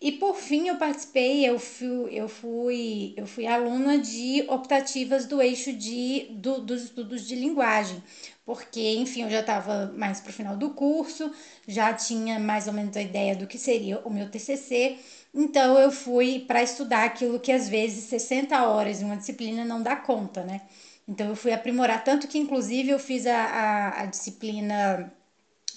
E 0.00 0.12
por 0.12 0.34
fim 0.34 0.68
eu 0.68 0.76
participei, 0.76 1.46
eu 1.46 1.58
fui, 1.58 2.08
eu 2.10 2.26
fui, 2.26 3.12
eu 3.18 3.26
fui 3.26 3.46
aluna 3.46 3.98
de 3.98 4.42
optativas 4.48 5.26
do 5.26 5.42
eixo 5.42 5.74
de, 5.74 6.26
do, 6.30 6.60
dos 6.62 6.84
estudos 6.84 7.28
de 7.28 7.34
linguagem, 7.34 8.02
porque, 8.46 8.94
enfim, 8.94 9.24
eu 9.24 9.30
já 9.30 9.40
estava 9.40 9.92
mais 9.94 10.18
para 10.18 10.30
o 10.30 10.32
final 10.32 10.56
do 10.56 10.70
curso, 10.70 11.30
já 11.68 11.92
tinha 11.92 12.38
mais 12.38 12.66
ou 12.66 12.72
menos 12.72 12.96
a 12.96 13.02
ideia 13.02 13.36
do 13.36 13.46
que 13.46 13.58
seria 13.58 13.98
o 14.00 14.10
meu 14.10 14.30
TCC, 14.30 14.96
então 15.34 15.78
eu 15.78 15.92
fui 15.92 16.40
para 16.40 16.62
estudar 16.62 17.04
aquilo 17.04 17.38
que 17.38 17.52
às 17.52 17.68
vezes 17.68 18.04
60 18.04 18.66
horas 18.66 19.02
em 19.02 19.04
uma 19.04 19.16
disciplina 19.18 19.66
não 19.66 19.82
dá 19.82 19.96
conta, 19.96 20.42
né? 20.42 20.62
Então 21.06 21.28
eu 21.28 21.36
fui 21.36 21.52
aprimorar, 21.52 22.02
tanto 22.04 22.26
que 22.26 22.38
inclusive 22.38 22.88
eu 22.90 22.98
fiz 22.98 23.26
a, 23.26 23.36
a, 23.36 24.02
a 24.02 24.06
disciplina, 24.06 25.12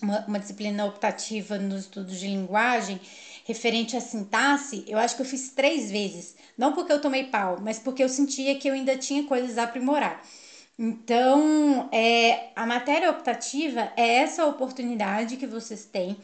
uma, 0.02 0.26
uma 0.28 0.40
disciplina 0.40 0.86
optativa 0.86 1.58
nos 1.58 1.82
estudos 1.82 2.20
de 2.20 2.28
linguagem, 2.28 3.00
referente 3.46 3.98
à 3.98 4.02
sintaxe, 4.02 4.84
eu 4.88 4.98
acho 4.98 5.16
que 5.16 5.22
eu 5.22 5.26
fiz 5.26 5.50
três 5.50 5.92
vezes. 5.92 6.36
Não 6.58 6.74
porque 6.74 6.92
eu 6.92 7.02
tomei 7.02 7.26
pau, 7.26 7.60
mas 7.62 7.80
porque 7.80 8.04
eu 8.04 8.10
sentia 8.10 8.56
que 8.56 8.70
eu 8.70 8.74
ainda 8.74 8.98
tinha 8.98 9.24
coisas 9.24 9.58
a 9.58 9.64
aprimorar. 9.64 10.22
Então, 10.78 11.90
é, 11.92 12.50
a 12.56 12.66
matéria 12.66 13.10
optativa 13.10 13.92
é 13.96 14.16
essa 14.16 14.46
oportunidade 14.46 15.38
que 15.38 15.46
vocês 15.46 15.86
têm 15.86 16.18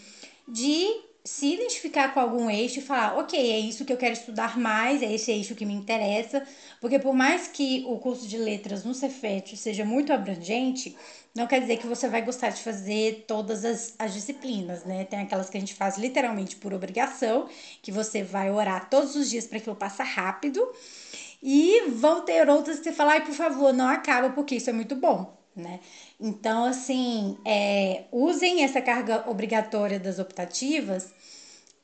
de 0.47 0.87
se 1.29 1.53
identificar 1.53 2.11
com 2.11 2.19
algum 2.19 2.49
eixo 2.49 2.79
e 2.79 2.81
falar, 2.81 3.15
ok, 3.19 3.39
é 3.39 3.59
isso 3.59 3.85
que 3.85 3.93
eu 3.93 3.97
quero 3.97 4.13
estudar 4.13 4.57
mais, 4.57 5.03
é 5.03 5.13
esse 5.13 5.31
eixo 5.31 5.53
que 5.53 5.63
me 5.63 5.75
interessa, 5.75 6.43
porque 6.81 6.97
por 6.97 7.13
mais 7.13 7.47
que 7.47 7.85
o 7.87 7.99
curso 7.99 8.27
de 8.27 8.35
letras 8.35 8.83
no 8.83 8.95
Cefet 8.95 9.55
seja 9.55 9.85
muito 9.85 10.11
abrangente, 10.11 10.97
não 11.35 11.45
quer 11.45 11.61
dizer 11.61 11.77
que 11.77 11.85
você 11.85 12.09
vai 12.09 12.23
gostar 12.23 12.49
de 12.49 12.63
fazer 12.63 13.25
todas 13.27 13.63
as, 13.63 13.93
as 13.99 14.11
disciplinas, 14.11 14.83
né? 14.85 15.05
Tem 15.05 15.19
aquelas 15.19 15.51
que 15.51 15.55
a 15.55 15.59
gente 15.59 15.75
faz 15.75 15.99
literalmente 15.99 16.55
por 16.55 16.73
obrigação, 16.73 17.47
que 17.83 17.91
você 17.91 18.23
vai 18.23 18.49
orar 18.49 18.89
todos 18.89 19.15
os 19.15 19.29
dias 19.29 19.45
para 19.45 19.59
aquilo 19.59 19.75
passar 19.75 20.05
rápido, 20.05 20.67
e 21.43 21.89
vão 21.91 22.25
ter 22.25 22.49
outras 22.49 22.79
que 22.79 22.85
você 22.85 22.91
fala, 22.91 23.11
ai, 23.11 23.23
por 23.23 23.35
favor, 23.35 23.71
não 23.71 23.87
acaba, 23.87 24.31
porque 24.31 24.55
isso 24.55 24.71
é 24.71 24.73
muito 24.73 24.95
bom, 24.95 25.31
né? 25.55 25.79
Então, 26.19 26.65
assim, 26.65 27.37
é, 27.45 28.05
usem 28.11 28.63
essa 28.63 28.81
carga 28.81 29.29
obrigatória 29.29 29.99
das 29.99 30.17
optativas 30.17 31.18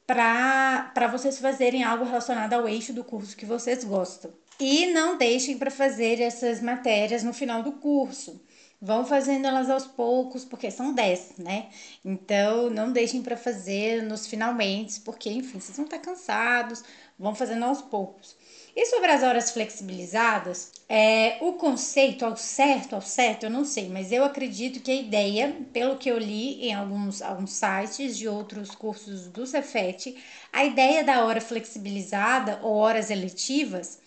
para 0.05 1.07
vocês 1.11 1.39
fazerem 1.39 1.83
algo 1.83 2.05
relacionado 2.05 2.53
ao 2.53 2.67
eixo 2.67 2.93
do 2.93 3.03
curso 3.03 3.35
que 3.35 3.45
vocês 3.45 3.83
gostam. 3.83 4.31
E 4.59 4.87
não 4.87 5.17
deixem 5.17 5.57
para 5.57 5.71
fazer 5.71 6.21
essas 6.21 6.61
matérias 6.61 7.23
no 7.23 7.33
final 7.33 7.61
do 7.63 7.73
curso. 7.73 8.41
Vão 8.81 9.05
fazendo 9.05 9.47
elas 9.47 9.69
aos 9.69 9.87
poucos, 9.87 10.45
porque 10.45 10.69
são 10.69 10.93
10, 10.93 11.37
né? 11.39 11.69
Então, 12.03 12.69
não 12.69 12.91
deixem 12.91 13.21
para 13.21 13.35
fazer 13.35 14.03
nos 14.03 14.27
finalmente, 14.27 14.99
porque, 15.01 15.29
enfim, 15.29 15.59
vocês 15.59 15.75
vão 15.75 15.85
estar 15.85 15.99
cansados, 15.99 16.83
vão 17.17 17.33
fazendo 17.33 17.65
aos 17.65 17.81
poucos. 17.81 18.35
E 18.75 18.85
sobre 18.87 19.09
as 19.09 19.23
horas 19.23 19.51
flexibilizadas, 19.51 20.73
é, 20.89 21.37
o 21.39 21.53
conceito 21.53 22.25
ao 22.25 22.35
certo, 22.35 22.93
ao 22.93 23.01
certo, 23.01 23.43
eu 23.43 23.49
não 23.49 23.63
sei, 23.63 23.87
mas 23.87 24.11
eu 24.11 24.25
acredito 24.25 24.81
que 24.81 24.91
a 24.91 24.95
ideia, 24.95 25.55
pelo 25.71 25.97
que 25.97 26.11
eu 26.11 26.17
li 26.17 26.67
em 26.67 26.73
alguns, 26.73 27.21
alguns 27.21 27.51
sites 27.51 28.17
de 28.17 28.27
outros 28.27 28.71
cursos 28.71 29.27
do 29.27 29.47
Cefet, 29.47 30.17
a 30.51 30.65
ideia 30.65 31.05
da 31.05 31.23
hora 31.23 31.39
flexibilizada 31.39 32.59
ou 32.61 32.75
horas 32.75 33.09
eletivas 33.09 33.97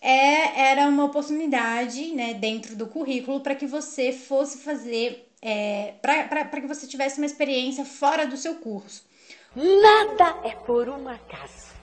é, 0.00 0.70
era 0.70 0.86
uma 0.86 1.06
oportunidade 1.06 2.14
né, 2.14 2.34
dentro 2.34 2.76
do 2.76 2.86
currículo 2.86 3.40
para 3.40 3.56
que 3.56 3.66
você 3.66 4.12
fosse 4.12 4.58
fazer, 4.58 5.28
é, 5.42 5.94
para 6.00 6.60
que 6.60 6.68
você 6.68 6.86
tivesse 6.86 7.18
uma 7.18 7.26
experiência 7.26 7.84
fora 7.84 8.28
do 8.28 8.36
seu 8.36 8.54
curso. 8.56 9.02
Nada 9.56 10.36
é 10.44 10.54
por 10.54 10.88
um 10.88 11.08
acaso. 11.08 11.73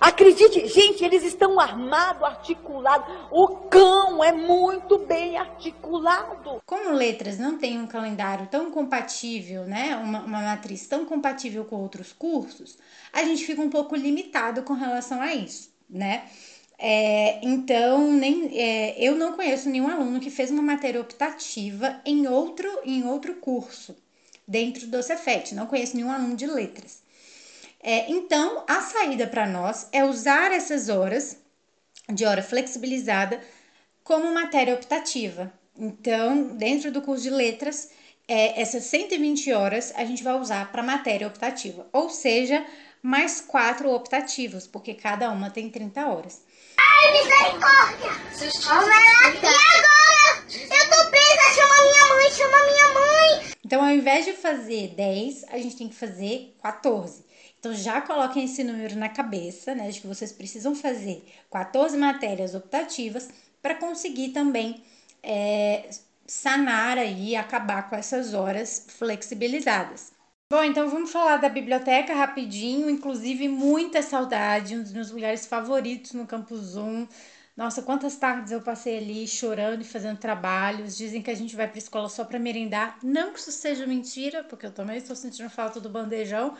Acredite, 0.00 0.66
gente, 0.66 1.04
eles 1.04 1.22
estão 1.22 1.58
armados, 1.60 2.22
articulados. 2.22 3.06
O 3.30 3.48
cão 3.68 4.22
é 4.22 4.32
muito 4.32 4.98
bem 4.98 5.36
articulado. 5.36 6.62
Como 6.66 6.90
letras 6.92 7.38
não 7.38 7.58
tem 7.58 7.78
um 7.78 7.86
calendário 7.86 8.46
tão 8.48 8.70
compatível, 8.70 9.64
né? 9.64 9.96
Uma, 9.96 10.20
uma 10.20 10.40
matriz 10.40 10.86
tão 10.86 11.04
compatível 11.04 11.64
com 11.64 11.76
outros 11.76 12.12
cursos, 12.12 12.78
a 13.12 13.22
gente 13.24 13.44
fica 13.44 13.60
um 13.60 13.70
pouco 13.70 13.94
limitado 13.94 14.62
com 14.62 14.74
relação 14.74 15.20
a 15.20 15.34
isso, 15.34 15.70
né? 15.88 16.24
É, 16.78 17.38
então, 17.46 18.10
nem, 18.10 18.58
é, 18.58 18.96
eu 18.98 19.14
não 19.14 19.34
conheço 19.34 19.70
nenhum 19.70 19.88
aluno 19.88 20.18
que 20.18 20.30
fez 20.30 20.50
uma 20.50 20.62
matéria 20.62 21.00
optativa 21.00 22.00
em 22.04 22.26
outro, 22.26 22.68
em 22.84 23.06
outro 23.06 23.36
curso 23.36 23.94
dentro 24.48 24.88
do 24.88 25.02
Cefet. 25.02 25.54
Não 25.54 25.66
conheço 25.66 25.96
nenhum 25.96 26.10
aluno 26.10 26.34
de 26.34 26.46
letras. 26.46 27.01
É, 27.82 28.10
então, 28.10 28.64
a 28.68 28.80
saída 28.80 29.26
para 29.26 29.46
nós 29.46 29.88
é 29.92 30.04
usar 30.04 30.52
essas 30.52 30.88
horas 30.88 31.36
de 32.08 32.24
hora 32.24 32.42
flexibilizada 32.42 33.40
como 34.04 34.32
matéria 34.32 34.74
optativa. 34.74 35.52
Então, 35.76 36.56
dentro 36.56 36.92
do 36.92 37.02
curso 37.02 37.24
de 37.24 37.30
letras, 37.30 37.90
é, 38.28 38.60
essas 38.60 38.84
120 38.84 39.52
horas 39.52 39.92
a 39.96 40.04
gente 40.04 40.22
vai 40.22 40.34
usar 40.34 40.70
para 40.70 40.82
matéria 40.82 41.26
optativa, 41.26 41.86
ou 41.92 42.08
seja, 42.08 42.64
mais 43.02 43.40
quatro 43.40 43.90
optativos, 43.90 44.66
porque 44.66 44.94
cada 44.94 45.30
uma 45.30 45.50
tem 45.50 45.68
30 45.68 46.06
horas. 46.06 46.42
Ai, 46.76 47.12
misericórdia! 47.12 48.12
E 49.32 49.46
agora? 49.46 50.46
Eu 50.52 50.90
tô 50.90 51.10
presa! 51.10 51.54
Chama 51.54 51.74
minha 51.82 52.14
mãe! 52.14 52.30
Chama 52.30 52.66
minha 52.66 52.88
mãe! 52.94 53.52
Então, 53.64 53.82
ao 53.82 53.90
invés 53.90 54.24
de 54.24 54.34
fazer 54.34 54.94
10, 54.94 55.44
a 55.48 55.58
gente 55.58 55.76
tem 55.76 55.88
que 55.88 55.96
fazer 55.96 56.54
14. 56.62 57.31
Então 57.62 57.72
já 57.72 58.00
coloquem 58.00 58.44
esse 58.44 58.64
número 58.64 58.96
na 58.96 59.08
cabeça, 59.08 59.72
né, 59.72 59.88
de 59.88 60.00
que 60.00 60.06
vocês 60.08 60.32
precisam 60.32 60.74
fazer 60.74 61.24
14 61.48 61.96
matérias 61.96 62.56
optativas 62.56 63.28
para 63.62 63.76
conseguir 63.76 64.30
também 64.30 64.82
é, 65.22 65.88
sanar 66.26 66.98
aí, 66.98 67.36
acabar 67.36 67.88
com 67.88 67.94
essas 67.94 68.34
horas 68.34 68.86
flexibilizadas. 68.88 70.12
Bom, 70.50 70.64
então 70.64 70.90
vamos 70.90 71.12
falar 71.12 71.36
da 71.36 71.48
biblioteca 71.48 72.12
rapidinho, 72.12 72.90
inclusive 72.90 73.46
muita 73.48 74.02
saudade, 74.02 74.76
um 74.76 74.82
dos 74.82 74.92
meus 74.92 75.12
lugares 75.12 75.46
favoritos 75.46 76.12
no 76.14 76.26
Campus 76.26 76.60
Zoom. 76.72 77.06
Nossa, 77.56 77.82
quantas 77.82 78.16
tardes 78.16 78.50
eu 78.50 78.62
passei 78.62 78.96
ali 78.98 79.28
chorando 79.28 79.82
e 79.82 79.84
fazendo 79.84 80.18
trabalhos. 80.18 80.96
Dizem 80.96 81.22
que 81.22 81.30
a 81.30 81.34
gente 81.34 81.54
vai 81.54 81.68
para 81.68 81.78
escola 81.78 82.08
só 82.08 82.24
para 82.24 82.38
merendar. 82.38 82.98
Não 83.02 83.32
que 83.32 83.38
isso 83.38 83.52
seja 83.52 83.86
mentira, 83.86 84.42
porque 84.44 84.66
eu 84.66 84.72
também 84.72 84.96
estou 84.96 85.14
sentindo 85.14 85.50
falta 85.50 85.78
do 85.78 85.88
bandejão. 85.88 86.56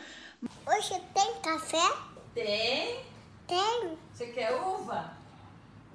Hoje 0.67 1.01
tem 1.13 1.33
café? 1.41 1.93
Tem? 2.33 2.99
Tem. 3.47 3.97
Você 4.13 4.25
quer 4.27 4.51
uva? 4.53 5.13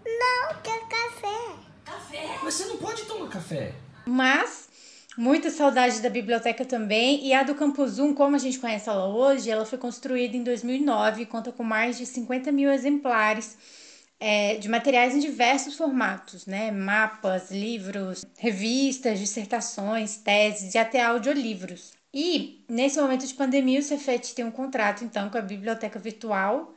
Não, 0.04 0.54
quer 0.62 0.80
café. 0.88 1.54
Café? 1.84 2.38
Mas 2.42 2.54
você 2.54 2.64
não 2.66 2.78
pode 2.78 3.04
tomar 3.04 3.28
café. 3.28 3.74
Mas 4.06 4.68
muita 5.18 5.50
saudade 5.50 6.00
da 6.00 6.08
biblioteca 6.08 6.64
também. 6.64 7.26
E 7.26 7.34
a 7.34 7.42
do 7.42 7.54
Campus 7.54 7.98
1, 7.98 8.14
como 8.14 8.36
a 8.36 8.38
gente 8.38 8.58
conhece 8.58 8.88
ela 8.88 9.06
hoje, 9.06 9.50
ela 9.50 9.66
foi 9.66 9.78
construída 9.78 10.36
em 10.36 10.42
2009 10.42 11.22
e 11.22 11.26
conta 11.26 11.52
com 11.52 11.62
mais 11.62 11.98
de 11.98 12.06
50 12.06 12.50
mil 12.50 12.70
exemplares 12.70 13.58
é, 14.18 14.56
de 14.56 14.68
materiais 14.68 15.14
em 15.14 15.20
diversos 15.20 15.76
formatos, 15.76 16.46
né? 16.46 16.70
Mapas, 16.70 17.50
livros, 17.50 18.24
revistas, 18.38 19.18
dissertações, 19.18 20.16
teses 20.16 20.74
e 20.74 20.78
até 20.78 21.04
audiolivros. 21.04 21.97
E 22.12 22.64
nesse 22.68 23.00
momento 23.00 23.26
de 23.26 23.34
pandemia, 23.34 23.80
o 23.80 23.82
Cefet 23.82 24.34
tem 24.34 24.44
um 24.44 24.50
contrato 24.50 25.04
então 25.04 25.28
com 25.28 25.38
a 25.38 25.42
biblioteca 25.42 25.98
virtual. 25.98 26.74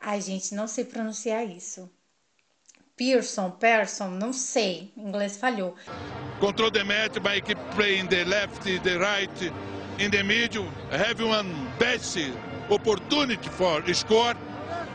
Ai, 0.00 0.20
gente, 0.20 0.54
não 0.54 0.66
sei 0.66 0.84
pronunciar 0.84 1.48
isso. 1.48 1.90
Pearson, 2.96 3.50
Pearson, 3.50 4.10
não 4.10 4.32
sei, 4.32 4.92
o 4.96 5.08
inglês 5.08 5.36
falhou. 5.36 5.74
Control 6.38 6.70
the 6.70 6.84
match 6.84 7.18
by 7.18 7.40
keep 7.40 7.60
playing 7.74 8.06
the 8.06 8.24
left, 8.24 8.62
the 8.80 8.98
right, 8.98 9.52
in 9.98 10.10
the 10.10 10.22
middle. 10.22 10.66
Have 10.92 11.20
one 11.24 11.48
best 11.78 12.16
opportunity 12.70 13.48
for 13.48 13.82
score. 13.94 14.36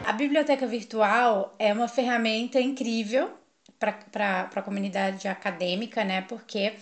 A 0.06 0.14
biblioteca 0.14 0.66
virtual 0.66 1.54
é 1.60 1.74
uma 1.74 1.88
ferramenta 1.88 2.60
incrível 2.60 3.32
para 3.78 4.50
a 4.56 4.62
comunidade 4.62 5.28
acadêmica, 5.28 6.04
né? 6.04 6.22
Porque 6.22 6.74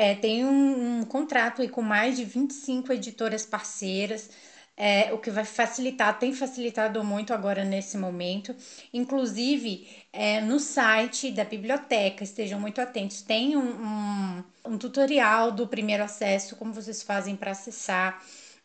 é, 0.00 0.14
tem 0.14 0.46
um, 0.46 1.00
um, 1.00 1.04
contrato 1.04 1.60
aí 1.60 1.68
com 1.68 1.82
mais 1.82 2.16
de 2.16 2.24
25 2.24 2.90
editoras 2.90 3.44
parceiras, 3.44 4.30
é, 4.74 5.12
o 5.12 5.18
que 5.18 5.30
vai 5.30 5.44
facilitar, 5.44 6.18
tem 6.18 6.32
facilitado 6.32 7.04
muito 7.04 7.34
agora 7.34 7.64
nesse 7.66 7.98
momento. 7.98 8.56
Inclusive, 8.94 9.86
é, 10.10 10.40
no 10.40 10.58
site 10.58 11.30
da 11.30 11.44
biblioteca, 11.44 12.24
estejam 12.24 12.58
muito 12.58 12.80
atentos, 12.80 13.20
tem 13.20 13.58
um, 13.58 13.60
um, 13.60 14.44
um 14.64 14.78
tutorial 14.78 15.52
do 15.52 15.68
primeiro 15.68 16.02
acesso, 16.02 16.56
como 16.56 16.72
vocês 16.72 17.02
fazem 17.02 17.36
para 17.36 17.50
acessar. 17.50 18.22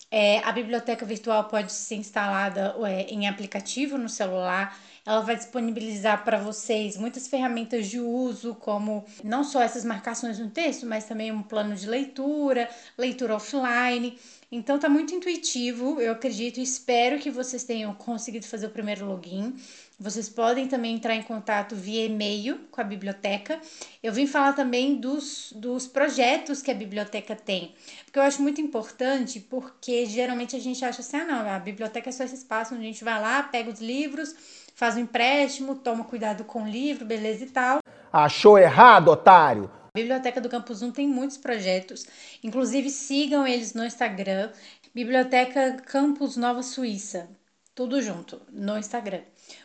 É, 0.10 0.40
a 0.40 0.54
biblioteca 0.54 1.06
virtual 1.06 1.50
pode 1.50 1.74
ser 1.74 1.96
instalada 1.96 2.78
é, 2.88 3.08
em 3.10 3.28
aplicativo 3.28 3.98
no 3.98 4.08
celular. 4.08 4.80
Ela 5.06 5.22
vai 5.22 5.36
disponibilizar 5.36 6.24
para 6.24 6.40
vocês 6.40 6.98
muitas 6.98 7.28
ferramentas 7.28 7.88
de 7.88 8.00
uso, 8.00 8.56
como 8.56 9.06
não 9.24 9.44
só 9.44 9.62
essas 9.62 9.86
marcações 9.86 10.40
no 10.40 10.50
texto, 10.50 10.86
mas 10.86 11.06
também 11.06 11.32
um 11.32 11.44
plano 11.44 11.76
de 11.76 11.88
leitura, 11.88 12.68
leitura 12.98 13.36
offline. 13.36 14.18
Então 14.52 14.80
tá 14.80 14.90
muito 14.90 15.14
intuitivo, 15.14 16.00
eu 16.02 16.14
acredito 16.14 16.60
e 16.60 16.64
espero 16.64 17.20
que 17.20 17.30
vocês 17.30 17.64
tenham 17.64 17.94
conseguido 17.94 18.46
fazer 18.48 18.68
o 18.68 18.70
primeiro 18.72 19.06
login. 19.06 19.54
Vocês 20.00 20.28
podem 20.28 20.68
também 20.68 20.96
entrar 20.96 21.16
em 21.16 21.22
contato 21.22 21.76
via 21.76 22.06
e-mail 22.06 22.60
com 22.70 22.82
a 22.82 22.84
biblioteca. 22.84 23.60
Eu 24.04 24.12
vim 24.12 24.28
falar 24.28 24.54
também 24.54 24.96
dos, 24.96 25.54
dos 25.56 25.88
projetos 25.88 26.62
que 26.62 26.70
a 26.70 26.74
biblioteca 26.74 27.36
tem, 27.36 27.74
porque 28.04 28.20
eu 28.20 28.24
acho 28.24 28.42
muito 28.42 28.60
importante, 28.60 29.40
porque 29.40 30.06
geralmente 30.06 30.56
a 30.56 30.60
gente 30.60 30.84
acha 30.84 31.02
assim: 31.02 31.18
ah, 31.18 31.26
não, 31.26 31.50
a 31.50 31.60
biblioteca 31.60 32.10
é 32.10 32.12
só 32.12 32.24
esse 32.24 32.36
espaço 32.36 32.74
onde 32.74 32.84
a 32.84 32.88
gente 32.88 33.04
vai 33.04 33.22
lá, 33.22 33.44
pega 33.44 33.70
os 33.70 33.80
livros, 33.80 34.36
faz 34.76 34.98
um 34.98 35.00
empréstimo, 35.00 35.76
toma 35.76 36.04
cuidado 36.04 36.44
com 36.44 36.64
o 36.64 36.68
livro, 36.68 37.06
beleza 37.06 37.46
e 37.46 37.50
tal. 37.50 37.80
Achou 38.12 38.60
errado, 38.60 39.08
otário? 39.08 39.72
A 39.96 39.98
Biblioteca 39.98 40.42
do 40.42 40.50
Campus 40.50 40.82
1 40.82 40.92
tem 40.92 41.08
muitos 41.08 41.38
projetos, 41.38 42.06
inclusive 42.44 42.90
sigam 42.90 43.48
eles 43.48 43.74
no 43.74 43.86
Instagram, 43.86 44.52
Biblioteca 44.94 45.78
Campus 45.86 46.36
Nova 46.36 46.62
Suíça, 46.62 47.30
tudo 47.74 48.02
junto 48.02 48.42
no 48.52 48.78
Instagram. 48.78 49.22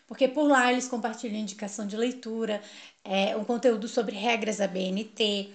Porque 0.06 0.28
por 0.28 0.44
lá 0.44 0.72
eles 0.72 0.88
compartilham 0.88 1.38
indicação 1.38 1.86
de 1.86 1.96
leitura, 1.96 2.60
é, 3.04 3.36
um 3.36 3.44
conteúdo 3.44 3.88
sobre 3.88 4.16
regras 4.16 4.58
da 4.58 4.68
BNT 4.68 5.50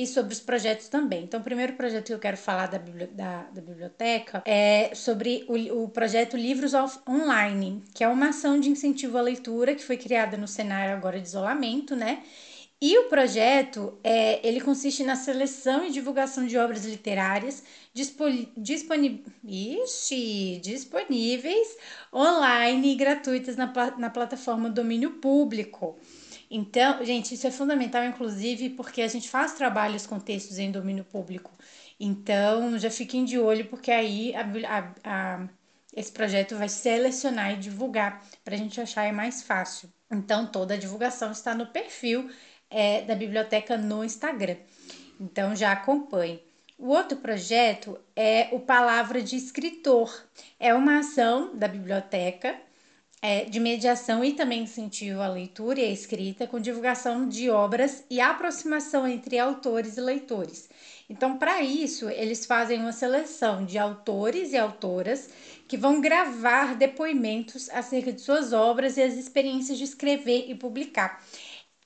e 0.00 0.06
sobre 0.06 0.32
os 0.32 0.40
projetos 0.40 0.88
também. 0.88 1.24
Então, 1.24 1.40
o 1.40 1.42
primeiro 1.42 1.74
projeto 1.74 2.06
que 2.06 2.14
eu 2.14 2.18
quero 2.18 2.38
falar 2.38 2.68
da, 2.68 2.78
da, 2.78 3.42
da 3.42 3.60
biblioteca 3.60 4.42
é 4.46 4.94
sobre 4.94 5.44
o, 5.46 5.84
o 5.84 5.88
projeto 5.90 6.38
Livros 6.38 6.72
Online, 7.06 7.82
que 7.94 8.02
é 8.02 8.08
uma 8.08 8.30
ação 8.30 8.58
de 8.58 8.70
incentivo 8.70 9.18
à 9.18 9.20
leitura 9.20 9.74
que 9.74 9.84
foi 9.84 9.98
criada 9.98 10.38
no 10.38 10.48
cenário 10.48 10.94
agora 10.94 11.20
de 11.20 11.26
isolamento, 11.28 11.94
né? 11.94 12.22
E 12.82 12.96
o 12.96 13.10
projeto, 13.10 13.98
é, 14.02 14.40
ele 14.46 14.58
consiste 14.58 15.04
na 15.04 15.14
seleção 15.14 15.84
e 15.84 15.90
divulgação 15.90 16.46
de 16.46 16.56
obras 16.56 16.86
literárias 16.86 17.62
Ixi, 19.44 20.62
disponíveis 20.62 21.76
online 22.10 22.92
e 22.92 22.94
gratuitas 22.94 23.54
na, 23.54 23.70
na 23.98 24.08
plataforma 24.08 24.70
Domínio 24.70 25.10
Público. 25.10 25.98
Então, 26.50 27.04
gente, 27.04 27.34
isso 27.34 27.46
é 27.46 27.50
fundamental, 27.50 28.04
inclusive, 28.04 28.70
porque 28.70 29.02
a 29.02 29.08
gente 29.08 29.28
faz 29.28 29.52
trabalhos 29.52 30.06
com 30.06 30.18
textos 30.18 30.58
em 30.58 30.70
domínio 30.70 31.04
público. 31.04 31.52
Então, 31.98 32.78
já 32.78 32.90
fiquem 32.90 33.24
de 33.24 33.38
olho, 33.38 33.66
porque 33.66 33.90
aí 33.90 34.34
a, 34.34 34.42
a, 34.42 34.92
a, 35.04 35.48
esse 35.94 36.10
projeto 36.10 36.56
vai 36.56 36.68
selecionar 36.68 37.52
e 37.52 37.56
divulgar 37.56 38.24
para 38.44 38.54
a 38.54 38.58
gente 38.58 38.80
achar 38.80 39.04
é 39.04 39.12
mais 39.12 39.42
fácil. 39.42 39.88
Então, 40.10 40.46
toda 40.46 40.74
a 40.74 40.76
divulgação 40.76 41.30
está 41.30 41.54
no 41.54 41.66
perfil 41.66 42.28
é, 42.70 43.02
da 43.02 43.14
biblioteca 43.14 43.76
no 43.76 44.04
Instagram. 44.04 44.56
Então 45.20 45.54
já 45.54 45.72
acompanhe. 45.72 46.42
O 46.78 46.88
outro 46.88 47.18
projeto 47.18 47.98
é 48.16 48.48
o 48.52 48.60
Palavra 48.60 49.20
de 49.20 49.36
Escritor. 49.36 50.10
É 50.58 50.72
uma 50.72 51.00
ação 51.00 51.54
da 51.54 51.68
biblioteca 51.68 52.58
é, 53.22 53.44
de 53.44 53.60
mediação 53.60 54.24
e 54.24 54.32
também 54.32 54.62
incentivo 54.62 55.20
à 55.20 55.28
leitura 55.28 55.80
e 55.80 55.84
à 55.84 55.90
escrita, 55.90 56.46
com 56.46 56.58
divulgação 56.58 57.28
de 57.28 57.50
obras 57.50 58.04
e 58.08 58.20
aproximação 58.20 59.06
entre 59.06 59.38
autores 59.38 59.96
e 59.96 60.00
leitores. 60.00 60.68
Então, 61.08 61.36
para 61.36 61.60
isso, 61.60 62.08
eles 62.08 62.46
fazem 62.46 62.78
uma 62.80 62.92
seleção 62.92 63.64
de 63.64 63.76
autores 63.76 64.52
e 64.52 64.56
autoras 64.56 65.28
que 65.68 65.76
vão 65.76 66.00
gravar 66.00 66.76
depoimentos 66.76 67.68
acerca 67.70 68.12
de 68.12 68.20
suas 68.20 68.52
obras 68.52 68.96
e 68.96 69.02
as 69.02 69.14
experiências 69.14 69.76
de 69.76 69.84
escrever 69.84 70.46
e 70.48 70.54
publicar. 70.54 71.22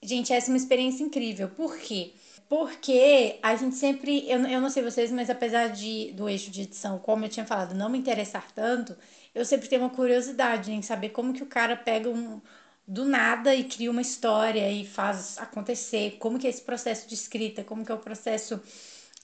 Gente, 0.03 0.33
essa 0.33 0.51
é 0.51 0.53
uma 0.53 0.59
experiência 0.59 1.03
incrível. 1.03 1.49
Por 1.49 1.79
quê? 1.79 2.13
Porque 2.49 3.39
a 3.43 3.57
gente 3.57 3.75
sempre, 3.77 4.31
eu, 4.31 4.39
eu 4.47 4.61
não 4.61 4.69
sei 4.69 4.83
vocês, 4.83 5.11
mas 5.11 5.31
apesar 5.31 5.69
de 5.69 6.13
do 6.13 6.29
eixo 6.29 6.51
de 6.51 6.63
edição, 6.63 6.99
como 6.99 7.25
eu 7.25 7.29
tinha 7.29 7.47
falado, 7.47 7.75
não 7.75 7.89
me 7.89 7.99
interessar 7.99 8.53
tanto, 8.53 8.95
eu 9.35 9.45
sempre 9.45 9.69
tenho 9.69 9.83
uma 9.83 9.91
curiosidade 9.91 10.73
em 10.73 10.83
saber 10.83 11.11
como 11.11 11.33
que 11.33 11.43
o 11.43 11.47
cara 11.47 11.77
pega 11.77 12.09
um 12.09 12.41
do 12.87 13.05
nada 13.05 13.55
e 13.55 13.65
cria 13.65 13.91
uma 13.91 14.03
história 14.03 14.71
e 14.71 14.87
faz 14.87 15.39
acontecer, 15.39 16.19
como 16.19 16.39
que 16.39 16.47
é 16.47 16.51
esse 16.51 16.63
processo 16.63 17.09
de 17.09 17.15
escrita, 17.15 17.65
como 17.65 17.85
que 17.85 17.91
é 17.91 17.95
o 17.95 17.99
processo 17.99 18.61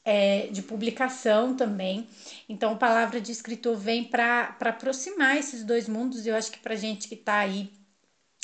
é, 0.04 0.46
de 0.48 0.62
publicação 0.62 1.54
também. 1.54 2.08
Então, 2.48 2.72
a 2.72 2.76
palavra 2.76 3.20
de 3.20 3.30
escritor 3.32 3.76
vem 3.76 4.04
para 4.04 4.56
aproximar 4.60 5.36
esses 5.36 5.62
dois 5.62 5.88
mundos. 5.88 6.26
Eu 6.26 6.34
acho 6.34 6.50
que 6.50 6.58
para 6.58 6.74
gente 6.74 7.06
que 7.06 7.14
está 7.14 7.38
aí 7.38 7.70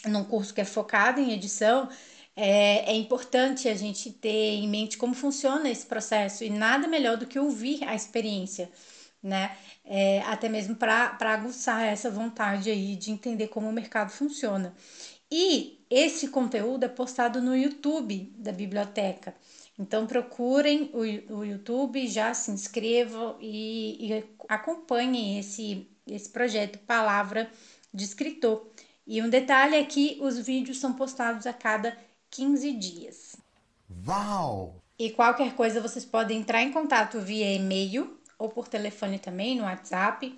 num 0.04 0.24
curso 0.24 0.52
que 0.54 0.60
é 0.60 0.64
focado 0.64 1.20
em 1.20 1.32
edição, 1.32 1.88
é, 2.36 2.90
é, 2.92 2.94
importante 2.94 3.68
a 3.68 3.74
gente 3.74 4.12
ter 4.12 4.28
em 4.28 4.68
mente 4.68 4.98
como 4.98 5.14
funciona 5.14 5.70
esse 5.70 5.86
processo 5.86 6.44
e 6.44 6.50
nada 6.50 6.86
melhor 6.86 7.16
do 7.16 7.26
que 7.26 7.38
ouvir 7.38 7.82
a 7.84 7.94
experiência, 7.94 8.70
né? 9.26 9.56
É, 9.84 10.20
até 10.22 10.48
mesmo 10.48 10.76
para 10.76 11.16
aguçar 11.20 11.84
essa 11.84 12.10
vontade 12.10 12.70
aí 12.70 12.96
de 12.96 13.10
entender 13.10 13.48
como 13.48 13.68
o 13.68 13.72
mercado 13.72 14.10
funciona. 14.10 14.74
E 15.30 15.84
esse 15.90 16.28
conteúdo 16.28 16.84
é 16.84 16.88
postado 16.88 17.42
no 17.42 17.56
YouTube 17.56 18.32
da 18.38 18.52
biblioteca. 18.52 19.34
Então 19.78 20.06
procurem 20.06 20.90
o, 20.94 21.34
o 21.34 21.44
YouTube, 21.44 22.06
já 22.06 22.32
se 22.32 22.50
inscrevam 22.50 23.36
e, 23.40 24.08
e 24.08 24.24
acompanhem 24.48 25.38
esse, 25.38 25.86
esse 26.06 26.30
projeto 26.30 26.78
Palavra 26.78 27.50
de 27.92 28.04
Escritor. 28.04 28.66
E 29.06 29.20
um 29.20 29.28
detalhe 29.28 29.76
é 29.76 29.84
que 29.84 30.18
os 30.20 30.38
vídeos 30.38 30.78
são 30.78 30.94
postados 30.94 31.46
a 31.46 31.52
cada 31.52 31.96
15 32.30 32.72
dias. 32.72 33.36
Uau! 34.06 34.82
E 34.98 35.10
qualquer 35.10 35.54
coisa 35.54 35.80
vocês 35.80 36.04
podem 36.04 36.40
entrar 36.40 36.62
em 36.62 36.72
contato 36.72 37.20
via 37.20 37.52
e-mail 37.54 38.18
ou 38.38 38.48
por 38.48 38.68
telefone 38.68 39.18
também, 39.18 39.56
no 39.56 39.64
WhatsApp. 39.64 40.36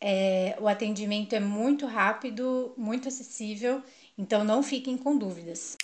É, 0.00 0.56
o 0.60 0.68
atendimento 0.68 1.34
é 1.34 1.40
muito 1.40 1.86
rápido, 1.86 2.74
muito 2.76 3.08
acessível, 3.08 3.82
então 4.16 4.44
não 4.44 4.62
fiquem 4.62 4.96
com 4.96 5.16
dúvidas. 5.16 5.76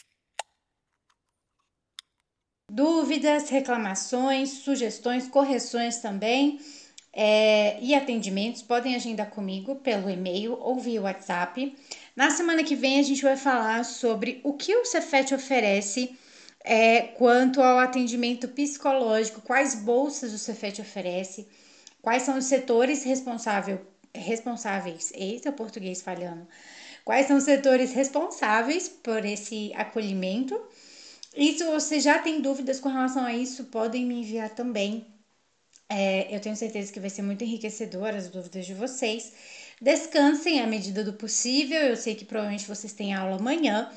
Dúvidas, 2.71 3.51
reclamações, 3.51 4.51
sugestões, 4.51 5.29
correções 5.29 5.99
também 5.99 6.59
é, 7.13 7.79
e 7.83 7.95
atendimentos 7.95 8.63
podem 8.63 8.95
agendar 8.95 9.29
comigo 9.31 9.77
pelo 9.77 10.09
e-mail 10.09 10.59
ou 10.59 10.79
via 10.81 11.03
WhatsApp. 11.03 11.77
Na 12.17 12.31
semana 12.31 12.65
que 12.65 12.75
vem 12.75 12.99
a 12.99 13.03
gente 13.03 13.23
vai 13.23 13.37
falar 13.37 13.85
sobre 13.85 14.41
o 14.43 14.55
que 14.55 14.75
o 14.75 14.85
Cefet 14.85 15.35
oferece 15.35 16.17
é, 16.65 17.03
quanto 17.03 17.61
ao 17.61 17.79
atendimento 17.79 18.49
psicológico, 18.49 19.41
quais 19.41 19.75
bolsas 19.75 20.33
o 20.33 20.39
Cefet 20.39 20.81
oferece, 20.81 21.49
quais 22.01 22.23
são 22.23 22.39
os 22.39 22.45
setores 22.45 23.03
responsável, 23.05 23.81
responsáveis, 24.15 25.13
eita, 25.15 25.51
português 25.51 26.03
falhando, 26.03 26.47
quais 27.05 27.27
são 27.27 27.37
os 27.37 27.45
setores 27.45 27.93
responsáveis 27.93 28.89
por 28.89 29.25
esse 29.25 29.73
acolhimento. 29.75 30.61
E 31.35 31.57
se 31.57 31.65
você 31.65 31.99
já 31.99 32.19
tem 32.19 32.41
dúvidas 32.41 32.79
com 32.79 32.89
relação 32.89 33.25
a 33.25 33.33
isso, 33.33 33.65
podem 33.65 34.05
me 34.05 34.21
enviar 34.21 34.51
também. 34.51 35.07
É, 35.89 36.35
eu 36.35 36.41
tenho 36.41 36.57
certeza 36.57 36.93
que 36.93 37.01
vai 37.01 37.11
ser 37.11 37.23
muito 37.23 37.43
enriquecedor 37.45 38.09
as 38.09 38.29
dúvidas 38.29 38.67
de 38.67 38.75
vocês. 38.75 39.33
Descansem 39.81 40.61
à 40.61 40.67
medida 40.67 41.03
do 41.03 41.15
possível. 41.15 41.81
Eu 41.81 41.97
sei 41.97 42.15
que 42.15 42.25
provavelmente 42.25 42.67
vocês 42.67 42.93
têm 42.93 43.15
aula 43.15 43.37
amanhã, 43.37 43.91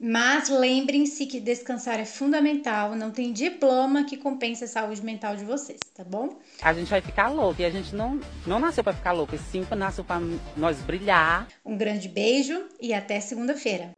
mas 0.00 0.48
lembrem-se 0.48 1.26
que 1.26 1.38
descansar 1.38 2.00
é 2.00 2.06
fundamental. 2.06 2.96
Não 2.96 3.10
tem 3.10 3.32
diploma 3.32 4.04
que 4.04 4.16
compense 4.16 4.64
a 4.64 4.66
saúde 4.66 5.04
mental 5.04 5.36
de 5.36 5.44
vocês, 5.44 5.78
tá 5.94 6.02
bom? 6.02 6.38
A 6.62 6.72
gente 6.72 6.88
vai 6.88 7.02
ficar 7.02 7.28
louco 7.28 7.60
e 7.60 7.64
a 7.66 7.70
gente 7.70 7.94
não, 7.94 8.18
não 8.46 8.58
nasceu 8.58 8.82
para 8.82 8.94
ficar 8.94 9.12
louco, 9.12 9.34
e 9.34 9.38
sim 9.38 9.66
nasceu 9.76 10.02
para 10.02 10.22
nós 10.56 10.78
brilhar. 10.78 11.46
Um 11.64 11.76
grande 11.76 12.08
beijo 12.08 12.64
e 12.80 12.94
até 12.94 13.20
segunda-feira. 13.20 13.92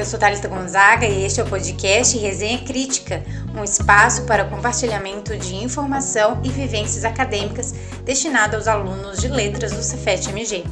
Eu 0.00 0.06
sou 0.06 0.18
Thalita 0.18 0.48
Gonzaga 0.48 1.04
e 1.04 1.26
este 1.26 1.40
é 1.40 1.42
o 1.42 1.46
podcast 1.46 2.16
Resenha 2.16 2.64
Crítica, 2.64 3.22
um 3.54 3.62
espaço 3.62 4.22
para 4.22 4.46
compartilhamento 4.46 5.36
de 5.36 5.54
informação 5.56 6.40
e 6.42 6.48
vivências 6.48 7.04
acadêmicas 7.04 7.74
destinado 8.02 8.56
aos 8.56 8.66
alunos 8.66 9.20
de 9.20 9.28
letras 9.28 9.72
do 9.72 9.82
Cefet 9.82 10.30
MG. 10.30 10.64